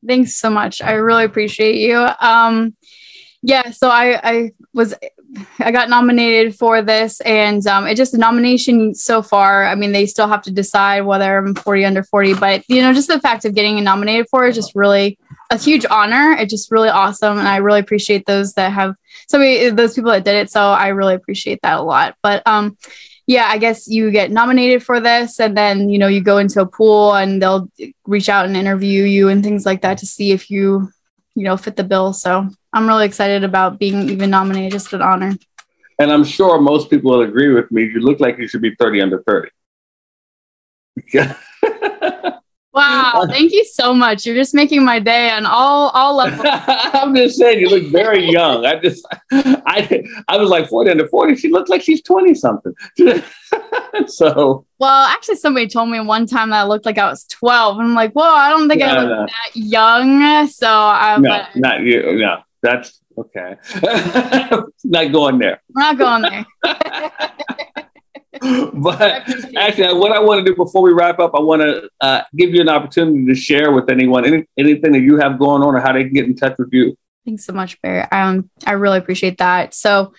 Thanks 0.05 0.35
so 0.35 0.49
much. 0.49 0.81
I 0.81 0.93
really 0.93 1.23
appreciate 1.23 1.77
you. 1.77 1.97
Um, 2.19 2.75
yeah, 3.41 3.71
so 3.71 3.89
I, 3.89 4.19
I 4.23 4.51
was 4.73 4.93
I 5.59 5.71
got 5.71 5.89
nominated 5.89 6.55
for 6.55 6.81
this, 6.81 7.19
and 7.21 7.65
um, 7.67 7.87
it 7.87 7.95
just 7.95 8.13
a 8.13 8.17
nomination 8.17 8.93
so 8.93 9.21
far. 9.21 9.65
I 9.65 9.75
mean, 9.75 9.91
they 9.91 10.05
still 10.05 10.27
have 10.27 10.41
to 10.43 10.51
decide 10.51 11.01
whether 11.01 11.37
I'm 11.37 11.55
40 11.55 11.85
under 11.85 12.03
40, 12.03 12.35
but 12.35 12.63
you 12.67 12.81
know, 12.81 12.93
just 12.93 13.07
the 13.07 13.19
fact 13.19 13.45
of 13.45 13.53
getting 13.53 13.83
nominated 13.83 14.27
for 14.29 14.45
is 14.47 14.55
just 14.55 14.73
really 14.75 15.17
a 15.49 15.57
huge 15.57 15.85
honor. 15.89 16.35
It's 16.37 16.51
just 16.51 16.71
really 16.71 16.89
awesome, 16.89 17.37
and 17.37 17.47
I 17.47 17.57
really 17.57 17.79
appreciate 17.79 18.25
those 18.25 18.53
that 18.53 18.71
have 18.71 18.95
so 19.27 19.39
those 19.71 19.93
people 19.93 20.11
that 20.11 20.25
did 20.25 20.35
it. 20.35 20.51
So 20.51 20.61
I 20.61 20.89
really 20.89 21.15
appreciate 21.15 21.61
that 21.63 21.79
a 21.79 21.83
lot. 21.83 22.15
But 22.21 22.45
um, 22.45 22.77
yeah, 23.25 23.47
I 23.47 23.57
guess 23.57 23.87
you 23.87 24.09
get 24.11 24.31
nominated 24.31 24.83
for 24.83 24.99
this, 24.99 25.39
and 25.39 25.55
then 25.55 25.89
you 25.89 25.99
know 25.99 26.07
you 26.07 26.21
go 26.21 26.37
into 26.37 26.61
a 26.61 26.65
pool, 26.65 27.13
and 27.13 27.41
they'll 27.41 27.69
reach 28.05 28.29
out 28.29 28.45
and 28.45 28.55
interview 28.57 29.03
you 29.03 29.29
and 29.29 29.43
things 29.43 29.65
like 29.65 29.81
that 29.81 29.97
to 29.99 30.05
see 30.05 30.31
if 30.31 30.49
you 30.49 30.89
you 31.35 31.43
know 31.43 31.57
fit 31.57 31.75
the 31.75 31.83
bill. 31.83 32.13
So 32.13 32.49
I'm 32.77 32.87
really 32.87 33.07
excited 33.07 33.43
about 33.43 33.79
being 33.79 34.07
even 34.07 34.29
nominated. 34.29 34.71
Just 34.71 34.93
an 34.93 35.01
honor. 35.01 35.35
And 35.97 36.11
I'm 36.11 36.23
sure 36.23 36.61
most 36.61 36.91
people 36.91 37.09
will 37.09 37.21
agree 37.21 37.51
with 37.51 37.71
me. 37.71 37.85
You 37.85 38.01
look 38.01 38.19
like 38.19 38.37
you 38.37 38.47
should 38.47 38.61
be 38.61 38.75
30 38.75 39.01
under 39.01 39.23
30. 39.23 39.49
wow, 42.73 43.25
thank 43.27 43.51
you 43.51 43.65
so 43.65 43.95
much. 43.95 44.27
You're 44.27 44.35
just 44.35 44.53
making 44.53 44.85
my 44.85 44.99
day 44.99 45.31
on 45.31 45.47
all 45.47 45.89
all 45.89 46.17
levels. 46.17 46.45
I'm 46.47 47.15
just 47.15 47.39
saying 47.39 47.59
you 47.59 47.69
look 47.69 47.91
very 47.91 48.29
young. 48.29 48.63
I 48.63 48.75
just 48.79 49.07
I 49.31 50.03
I 50.27 50.37
was 50.37 50.51
like 50.51 50.69
40 50.69 50.91
under 50.91 51.07
40. 51.07 51.35
She 51.35 51.49
looks 51.49 51.71
like 51.71 51.81
she's 51.81 52.03
20 52.03 52.35
something. 52.35 52.75
so 54.05 54.65
well, 54.77 55.05
actually 55.07 55.37
somebody 55.37 55.67
told 55.67 55.89
me 55.89 55.99
one 55.99 56.27
time 56.27 56.51
that 56.51 56.61
I 56.61 56.65
looked 56.65 56.85
like 56.85 56.99
I 56.99 57.09
was 57.09 57.25
12. 57.25 57.79
And 57.79 57.87
I'm 57.87 57.95
like, 57.95 58.13
well, 58.13 58.35
I 58.35 58.49
don't 58.49 58.69
think 58.69 58.83
I 58.83 58.99
look 58.99 59.09
no. 59.09 59.25
that 59.25 59.55
young. 59.55 60.47
So 60.47 60.67
I 60.69 61.17
no, 61.17 61.43
not 61.55 61.81
you. 61.81 62.19
No 62.19 62.43
that's 62.61 63.01
okay. 63.17 63.55
not 64.83 65.11
going 65.11 65.39
there. 65.39 65.61
We're 65.73 65.93
not 65.93 65.97
going 65.97 66.21
there. 66.23 66.45
but 68.73 69.01
actually, 69.55 69.93
what 69.97 70.11
I 70.11 70.19
want 70.19 70.45
to 70.45 70.51
do 70.51 70.55
before 70.55 70.81
we 70.81 70.93
wrap 70.93 71.19
up, 71.19 71.31
I 71.33 71.39
want 71.39 71.61
to 71.61 71.89
uh, 72.01 72.21
give 72.35 72.51
you 72.51 72.61
an 72.61 72.69
opportunity 72.69 73.25
to 73.25 73.35
share 73.35 73.71
with 73.71 73.89
anyone 73.89 74.25
any, 74.25 74.45
anything 74.57 74.91
that 74.91 74.99
you 74.99 75.17
have 75.17 75.39
going 75.39 75.63
on 75.63 75.75
or 75.75 75.79
how 75.79 75.93
they 75.93 76.03
can 76.03 76.13
get 76.13 76.25
in 76.25 76.35
touch 76.35 76.55
with 76.59 76.69
you. 76.71 76.95
Thanks 77.25 77.45
so 77.45 77.53
much, 77.53 77.81
Barry. 77.81 78.03
Um, 78.11 78.49
I 78.65 78.73
really 78.73 78.99
appreciate 78.99 79.39
that. 79.39 79.73
So, 79.73 80.13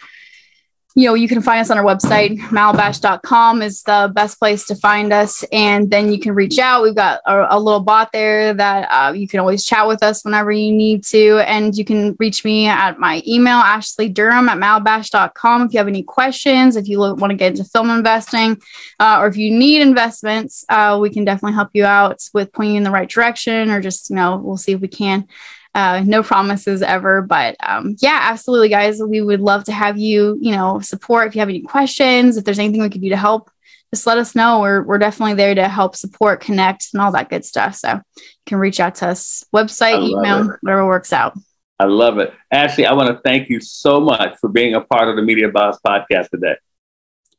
you 0.99 1.05
know, 1.05 1.15
you 1.15 1.29
can 1.29 1.41
find 1.41 1.61
us 1.61 1.71
on 1.71 1.79
our 1.79 1.85
website. 1.85 2.41
Malibash.com 2.49 3.63
is 3.63 3.85
the 3.85 4.11
best 4.13 4.37
place 4.41 4.67
to 4.67 4.75
find 4.75 5.13
us. 5.13 5.45
And 5.53 5.89
then 5.93 6.11
you 6.13 6.19
can 6.19 6.35
reach 6.35 6.59
out. 6.59 6.83
We've 6.83 6.93
got 6.93 7.21
a, 7.25 7.57
a 7.57 7.61
little 7.61 7.79
bot 7.79 8.11
there 8.11 8.53
that 8.53 8.89
uh, 8.91 9.13
you 9.13 9.29
can 9.29 9.39
always 9.39 9.65
chat 9.65 9.87
with 9.87 10.03
us 10.03 10.25
whenever 10.25 10.51
you 10.51 10.73
need 10.73 11.05
to. 11.05 11.39
And 11.47 11.73
you 11.79 11.85
can 11.85 12.17
reach 12.19 12.45
me 12.45 12.67
at 12.67 12.99
my 12.99 13.23
email, 13.29 13.59
Ashley 13.59 14.09
Durham 14.09 14.49
at 14.49 14.59
malibash.com. 14.59 15.67
If 15.67 15.73
you 15.73 15.79
have 15.79 15.87
any 15.87 16.03
questions, 16.03 16.75
if 16.75 16.89
you 16.89 16.99
want 16.99 17.31
to 17.31 17.37
get 17.37 17.53
into 17.53 17.63
film 17.63 17.91
investing, 17.91 18.61
uh, 18.99 19.19
or 19.21 19.29
if 19.29 19.37
you 19.37 19.53
need 19.57 19.83
investments, 19.83 20.65
uh, 20.69 20.99
we 21.01 21.11
can 21.11 21.25
definitely 21.25 21.55
help 21.55 21.71
you 21.75 21.85
out 21.85 22.29
with 22.35 22.53
pointing 22.53 22.75
you 22.75 22.79
in 22.79 22.83
the 22.83 22.91
right 22.91 23.09
direction, 23.09 23.71
or 23.71 23.81
just, 23.81 24.11
you 24.11 24.17
know, 24.17 24.39
we'll 24.39 24.57
see 24.57 24.73
if 24.73 24.81
we 24.81 24.89
can. 24.89 25.29
Uh, 25.75 26.03
no 26.05 26.23
promises 26.23 26.83
ever, 26.83 27.23
but 27.23 27.55
um, 27.61 27.95
yeah, 28.01 28.19
absolutely, 28.23 28.69
guys. 28.69 29.01
We 29.01 29.21
would 29.21 29.41
love 29.41 29.65
to 29.65 29.73
have 29.73 29.97
you, 29.97 30.37
you 30.41 30.51
know, 30.51 30.81
support 30.81 31.29
if 31.29 31.37
you 31.37 31.41
have 31.41 31.49
any 31.49 31.61
questions, 31.61 32.37
if 32.37 32.45
there's 32.45 32.59
anything 32.59 32.81
we 32.81 32.91
could 32.91 33.03
do 33.03 33.11
to 33.11 33.17
help, 33.17 33.51
just 33.93 34.07
let 34.07 34.19
us 34.19 34.35
know. 34.35 34.61
We're, 34.61 34.83
we're 34.83 34.99
definitely 34.99 35.35
there 35.35 35.55
to 35.55 35.69
help 35.69 35.97
support, 35.97 36.41
connect, 36.41 36.89
and 36.93 37.01
all 37.01 37.13
that 37.13 37.31
good 37.31 37.45
stuff. 37.45 37.75
So 37.77 37.93
you 38.17 38.23
can 38.47 38.59
reach 38.59 38.81
out 38.81 38.97
to 38.97 39.09
us, 39.09 39.45
website, 39.55 40.03
email, 40.03 40.51
it. 40.51 40.57
whatever 40.63 40.87
works 40.87 41.13
out. 41.13 41.39
I 41.79 41.85
love 41.85 42.19
it. 42.19 42.35
Ashley, 42.51 42.87
I 42.87 42.93
want 42.93 43.09
to 43.09 43.21
thank 43.23 43.49
you 43.49 43.61
so 43.61 44.01
much 44.01 44.37
for 44.41 44.49
being 44.49 44.75
a 44.75 44.81
part 44.81 45.09
of 45.09 45.17
the 45.17 45.23
Media 45.23 45.49
Boss 45.49 45.79
podcast 45.87 46.29
today. 46.31 46.57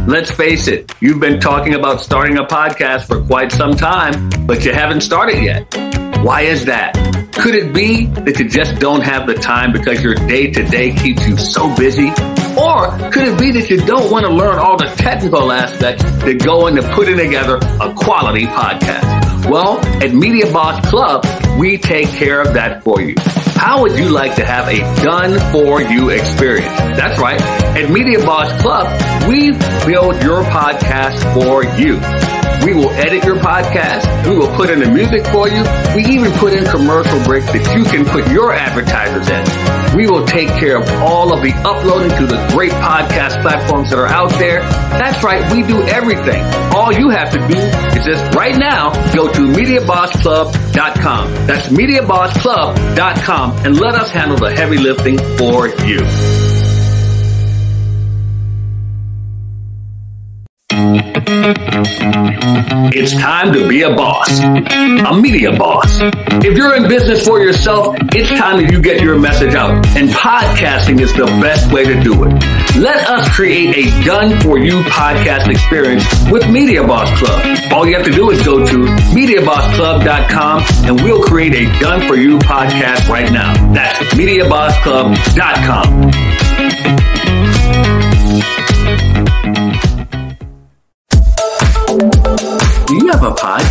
Let's 0.06 0.32
face 0.32 0.66
it, 0.66 0.92
you've 1.00 1.20
been 1.20 1.38
talking 1.38 1.74
about 1.74 2.00
starting 2.00 2.36
a 2.36 2.44
podcast 2.44 3.06
for 3.06 3.24
quite 3.24 3.52
some 3.52 3.76
time, 3.76 4.28
but 4.46 4.64
you 4.64 4.72
haven't 4.72 5.02
started 5.02 5.42
yet. 5.42 5.72
Why 6.24 6.42
is 6.42 6.64
that? 6.64 6.94
Could 7.32 7.54
it 7.54 7.72
be 7.72 8.06
that 8.06 8.38
you 8.38 8.48
just 8.48 8.80
don't 8.80 9.02
have 9.02 9.26
the 9.26 9.34
time 9.34 9.72
because 9.72 10.02
your 10.02 10.14
day 10.14 10.50
to 10.50 10.62
day 10.64 10.92
keeps 10.94 11.26
you 11.26 11.36
so 11.38 11.74
busy? 11.76 12.08
Or 12.60 12.90
could 13.10 13.28
it 13.28 13.38
be 13.38 13.52
that 13.52 13.70
you 13.70 13.78
don't 13.86 14.10
want 14.10 14.26
to 14.26 14.32
learn 14.32 14.58
all 14.58 14.76
the 14.76 14.92
technical 14.96 15.52
aspects 15.52 16.02
that 16.02 16.42
go 16.44 16.66
into 16.66 16.82
putting 16.94 17.16
together 17.16 17.56
a 17.56 17.94
quality 17.94 18.46
podcast? 18.46 19.19
Well, 19.50 19.84
at 20.00 20.14
Media 20.14 20.46
Boss 20.52 20.88
Club, 20.88 21.26
we 21.58 21.76
take 21.76 22.08
care 22.10 22.40
of 22.40 22.54
that 22.54 22.84
for 22.84 23.00
you. 23.00 23.16
How 23.56 23.82
would 23.82 23.98
you 23.98 24.08
like 24.08 24.36
to 24.36 24.44
have 24.44 24.68
a 24.68 24.78
done 25.02 25.40
for 25.50 25.82
you 25.82 26.10
experience? 26.10 26.68
That's 26.68 27.20
right. 27.20 27.40
At 27.42 27.90
Media 27.90 28.24
Boss 28.24 28.62
Club, 28.62 28.86
we 29.28 29.50
build 29.90 30.22
your 30.22 30.44
podcast 30.44 31.34
for 31.34 31.64
you. 31.82 32.29
We 32.64 32.74
will 32.74 32.90
edit 32.90 33.24
your 33.24 33.36
podcast. 33.36 34.28
We 34.28 34.36
will 34.36 34.54
put 34.54 34.70
in 34.70 34.80
the 34.80 34.90
music 34.90 35.24
for 35.28 35.48
you. 35.48 35.62
We 35.96 36.04
even 36.12 36.30
put 36.38 36.52
in 36.52 36.64
commercial 36.64 37.18
breaks 37.24 37.46
that 37.52 37.74
you 37.76 37.84
can 37.84 38.04
put 38.04 38.30
your 38.30 38.52
advertisers 38.52 39.28
in. 39.28 39.96
We 39.96 40.06
will 40.06 40.24
take 40.26 40.48
care 40.48 40.76
of 40.76 40.88
all 41.02 41.32
of 41.32 41.42
the 41.42 41.52
uploading 41.66 42.10
to 42.18 42.26
the 42.26 42.36
great 42.54 42.72
podcast 42.72 43.40
platforms 43.42 43.90
that 43.90 43.98
are 43.98 44.06
out 44.06 44.30
there. 44.38 44.60
That's 44.60 45.24
right. 45.24 45.50
We 45.52 45.62
do 45.62 45.80
everything. 45.82 46.42
All 46.74 46.92
you 46.92 47.08
have 47.10 47.32
to 47.32 47.38
do 47.48 47.56
is 47.98 48.04
just 48.04 48.34
right 48.36 48.56
now 48.56 48.90
go 49.14 49.32
to 49.32 49.40
MediaBossClub.com. 49.40 51.46
That's 51.46 51.68
MediaBossClub.com 51.68 53.52
and 53.64 53.80
let 53.80 53.94
us 53.94 54.10
handle 54.10 54.36
the 54.36 54.50
heavy 54.54 54.78
lifting 54.78 55.18
for 55.38 55.68
you. 55.68 56.59
It's 62.92 63.12
time 63.12 63.52
to 63.52 63.68
be 63.68 63.82
a 63.82 63.94
boss, 63.94 64.40
a 64.40 65.14
media 65.14 65.52
boss. 65.56 65.98
If 66.42 66.56
you're 66.56 66.74
in 66.76 66.88
business 66.88 67.24
for 67.26 67.38
yourself, 67.40 67.96
it's 68.14 68.28
time 68.30 68.62
that 68.62 68.72
you 68.72 68.80
get 68.80 69.02
your 69.02 69.18
message 69.18 69.54
out. 69.54 69.74
And 69.96 70.08
podcasting 70.08 71.00
is 71.00 71.12
the 71.14 71.26
best 71.40 71.70
way 71.72 71.84
to 71.84 72.00
do 72.02 72.24
it. 72.24 72.32
Let 72.76 73.08
us 73.08 73.28
create 73.34 73.76
a 73.76 73.90
done 74.04 74.38
for 74.40 74.58
you 74.58 74.80
podcast 74.84 75.48
experience 75.48 76.04
with 76.30 76.48
Media 76.48 76.82
Boss 76.86 77.10
Club. 77.18 77.40
All 77.72 77.86
you 77.86 77.94
have 77.96 78.04
to 78.06 78.12
do 78.12 78.30
is 78.30 78.42
go 78.44 78.64
to 78.64 78.76
MediaBossClub.com 79.12 80.62
and 80.86 81.00
we'll 81.02 81.22
create 81.24 81.54
a 81.54 81.66
done 81.80 82.06
for 82.08 82.16
you 82.16 82.38
podcast 82.38 83.08
right 83.08 83.30
now. 83.30 83.52
That's 83.72 83.98
MediaBossClub.com. 84.14 86.29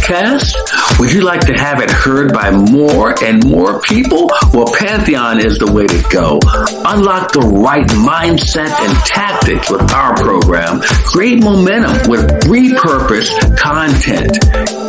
podcast? 0.10 1.00
Would 1.00 1.14
you 1.14 1.22
like 1.22 1.42
to 1.42 1.54
have 1.54 1.82
it 1.82 1.92
heard 1.92 2.34
by 2.34 2.52
more 2.52 3.14
and 3.24 3.46
more 3.46 3.80
people? 3.82 4.30
Well, 4.54 4.68
Pantheon 4.74 5.40
is 5.40 5.58
the 5.58 5.72
way 5.72 5.88
to 5.88 6.04
go. 6.10 6.40
Unlock 6.86 7.34
the 7.34 7.42
right 7.42 7.86
mindset 7.88 8.70
and 8.70 8.98
tactics 9.06 9.70
with 9.70 9.92
our 9.94 10.16
program. 10.16 10.82
Create 10.82 11.44
momentum 11.44 12.10
with 12.10 12.22
repurposed 12.46 13.58
content. 13.58 14.40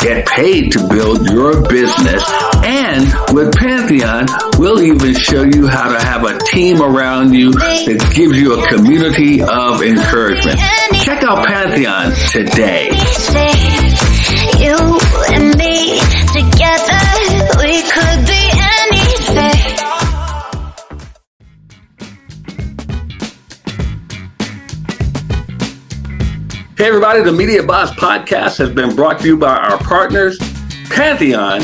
Get 0.01 0.27
paid 0.27 0.73
to 0.73 0.89
build 0.89 1.29
your 1.29 1.69
business. 1.69 2.25
And 2.65 3.05
with 3.35 3.55
Pantheon, 3.57 4.27
we'll 4.59 4.83
even 4.83 5.15
show 5.15 5.43
you 5.43 5.67
how 5.67 5.93
to 5.93 6.01
have 6.01 6.25
a 6.25 6.39
team 6.39 6.81
around 6.81 7.35
you 7.35 7.53
that 7.53 8.13
gives 8.15 8.37
you 8.37 8.61
a 8.61 8.69
community 8.69 9.43
of 9.43 9.83
encouragement. 9.83 10.59
Check 11.03 11.23
out 11.23 11.47
Pantheon 11.47 12.13
today. 12.31 12.91
Hey, 26.77 26.89
everybody, 26.89 27.23
the 27.23 27.33
Media 27.33 27.63
Boss 27.63 27.91
podcast 27.93 28.59
has 28.59 28.69
been 28.69 28.95
brought 28.95 29.21
to 29.21 29.27
you 29.29 29.37
by 29.39 29.57
our 29.57 29.79
partners, 29.79 30.39
Pantheon 30.91 31.63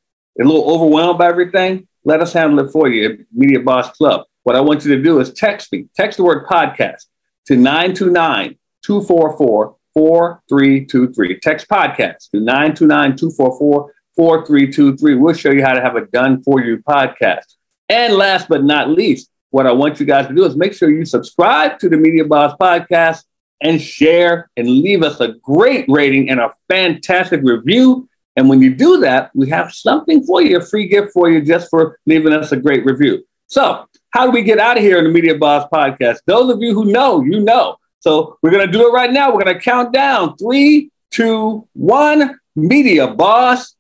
a 0.42 0.44
little 0.44 0.70
overwhelmed 0.70 1.20
by 1.20 1.28
everything, 1.28 1.88
let 2.04 2.22
us 2.22 2.34
handle 2.34 2.66
it 2.66 2.72
for 2.72 2.90
you 2.90 3.06
at 3.06 3.20
Media 3.32 3.60
Boss 3.60 3.96
Club. 3.96 4.26
What 4.44 4.56
I 4.56 4.62
want 4.62 4.84
you 4.84 4.96
to 4.96 5.02
do 5.02 5.20
is 5.20 5.32
text 5.34 5.72
me, 5.72 5.88
text 5.96 6.18
the 6.18 6.24
word 6.24 6.46
podcast 6.48 7.06
to 7.46 7.56
929 7.56 8.58
244 8.84 9.76
4323. 9.94 11.40
Text 11.40 11.68
podcast 11.68 12.30
to 12.32 12.40
929 12.40 13.16
244 13.18 13.94
4323. 14.16 15.16
We'll 15.16 15.34
show 15.34 15.52
you 15.52 15.64
how 15.64 15.74
to 15.74 15.82
have 15.82 15.96
a 15.96 16.06
done 16.08 16.42
for 16.44 16.64
you 16.64 16.78
podcast. 16.78 17.56
And 17.90 18.16
last 18.16 18.48
but 18.50 18.64
not 18.64 18.90
least, 18.90 19.30
what 19.50 19.68
I 19.68 19.72
want 19.72 20.00
you 20.00 20.06
guys 20.06 20.28
to 20.28 20.34
do 20.34 20.46
is 20.46 20.56
make 20.56 20.74
sure 20.74 20.90
you 20.90 21.06
subscribe 21.06 21.78
to 21.80 21.90
the 21.90 21.98
Media 21.98 22.26
Boss 22.26 22.56
podcast 22.60 23.24
and 23.62 23.82
share 23.82 24.50
and 24.58 24.68
leave 24.68 25.04
us 25.04 25.20
a 25.20 25.34
great 25.44 25.86
rating 25.88 26.30
and 26.30 26.40
a 26.40 26.52
fantastic 26.70 27.42
review. 27.44 28.10
And 28.36 28.50
when 28.50 28.62
you 28.62 28.74
do 28.74 29.00
that, 29.02 29.32
we 29.36 29.50
have 29.50 29.72
something 29.72 30.24
for 30.24 30.42
you, 30.42 30.58
a 30.58 30.66
free 30.66 30.88
gift 30.88 31.14
for 31.14 31.30
you 31.30 31.42
just 31.42 31.70
for 31.70 32.00
leaving 32.06 32.34
us 32.34 32.52
a 32.52 32.58
great 32.58 32.84
review. 32.84 33.24
So, 33.48 33.86
how 34.10 34.26
do 34.26 34.32
we 34.32 34.42
get 34.42 34.60
out 34.60 34.78
of 34.78 34.84
here 34.84 34.98
in 34.98 35.04
the 35.04 35.12
Media 35.12 35.38
Boss 35.38 35.68
podcast? 35.72 36.20
Those 36.26 36.52
of 36.52 36.62
you 36.62 36.74
who 36.74 36.86
know, 36.86 37.22
you 37.22 37.40
know. 37.40 37.78
So, 38.04 38.38
we're 38.42 38.52
going 38.52 38.66
to 38.66 38.72
do 38.72 38.86
it 38.86 38.92
right 38.92 39.14
now. 39.14 39.34
We're 39.34 39.46
going 39.46 39.56
to 39.56 39.62
count 39.62 39.94
down 39.94 40.36
three, 40.36 40.92
two, 41.10 41.70
one. 41.72 42.38
Media 42.56 43.08
Boss 43.08 43.76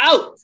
out. 0.00 0.38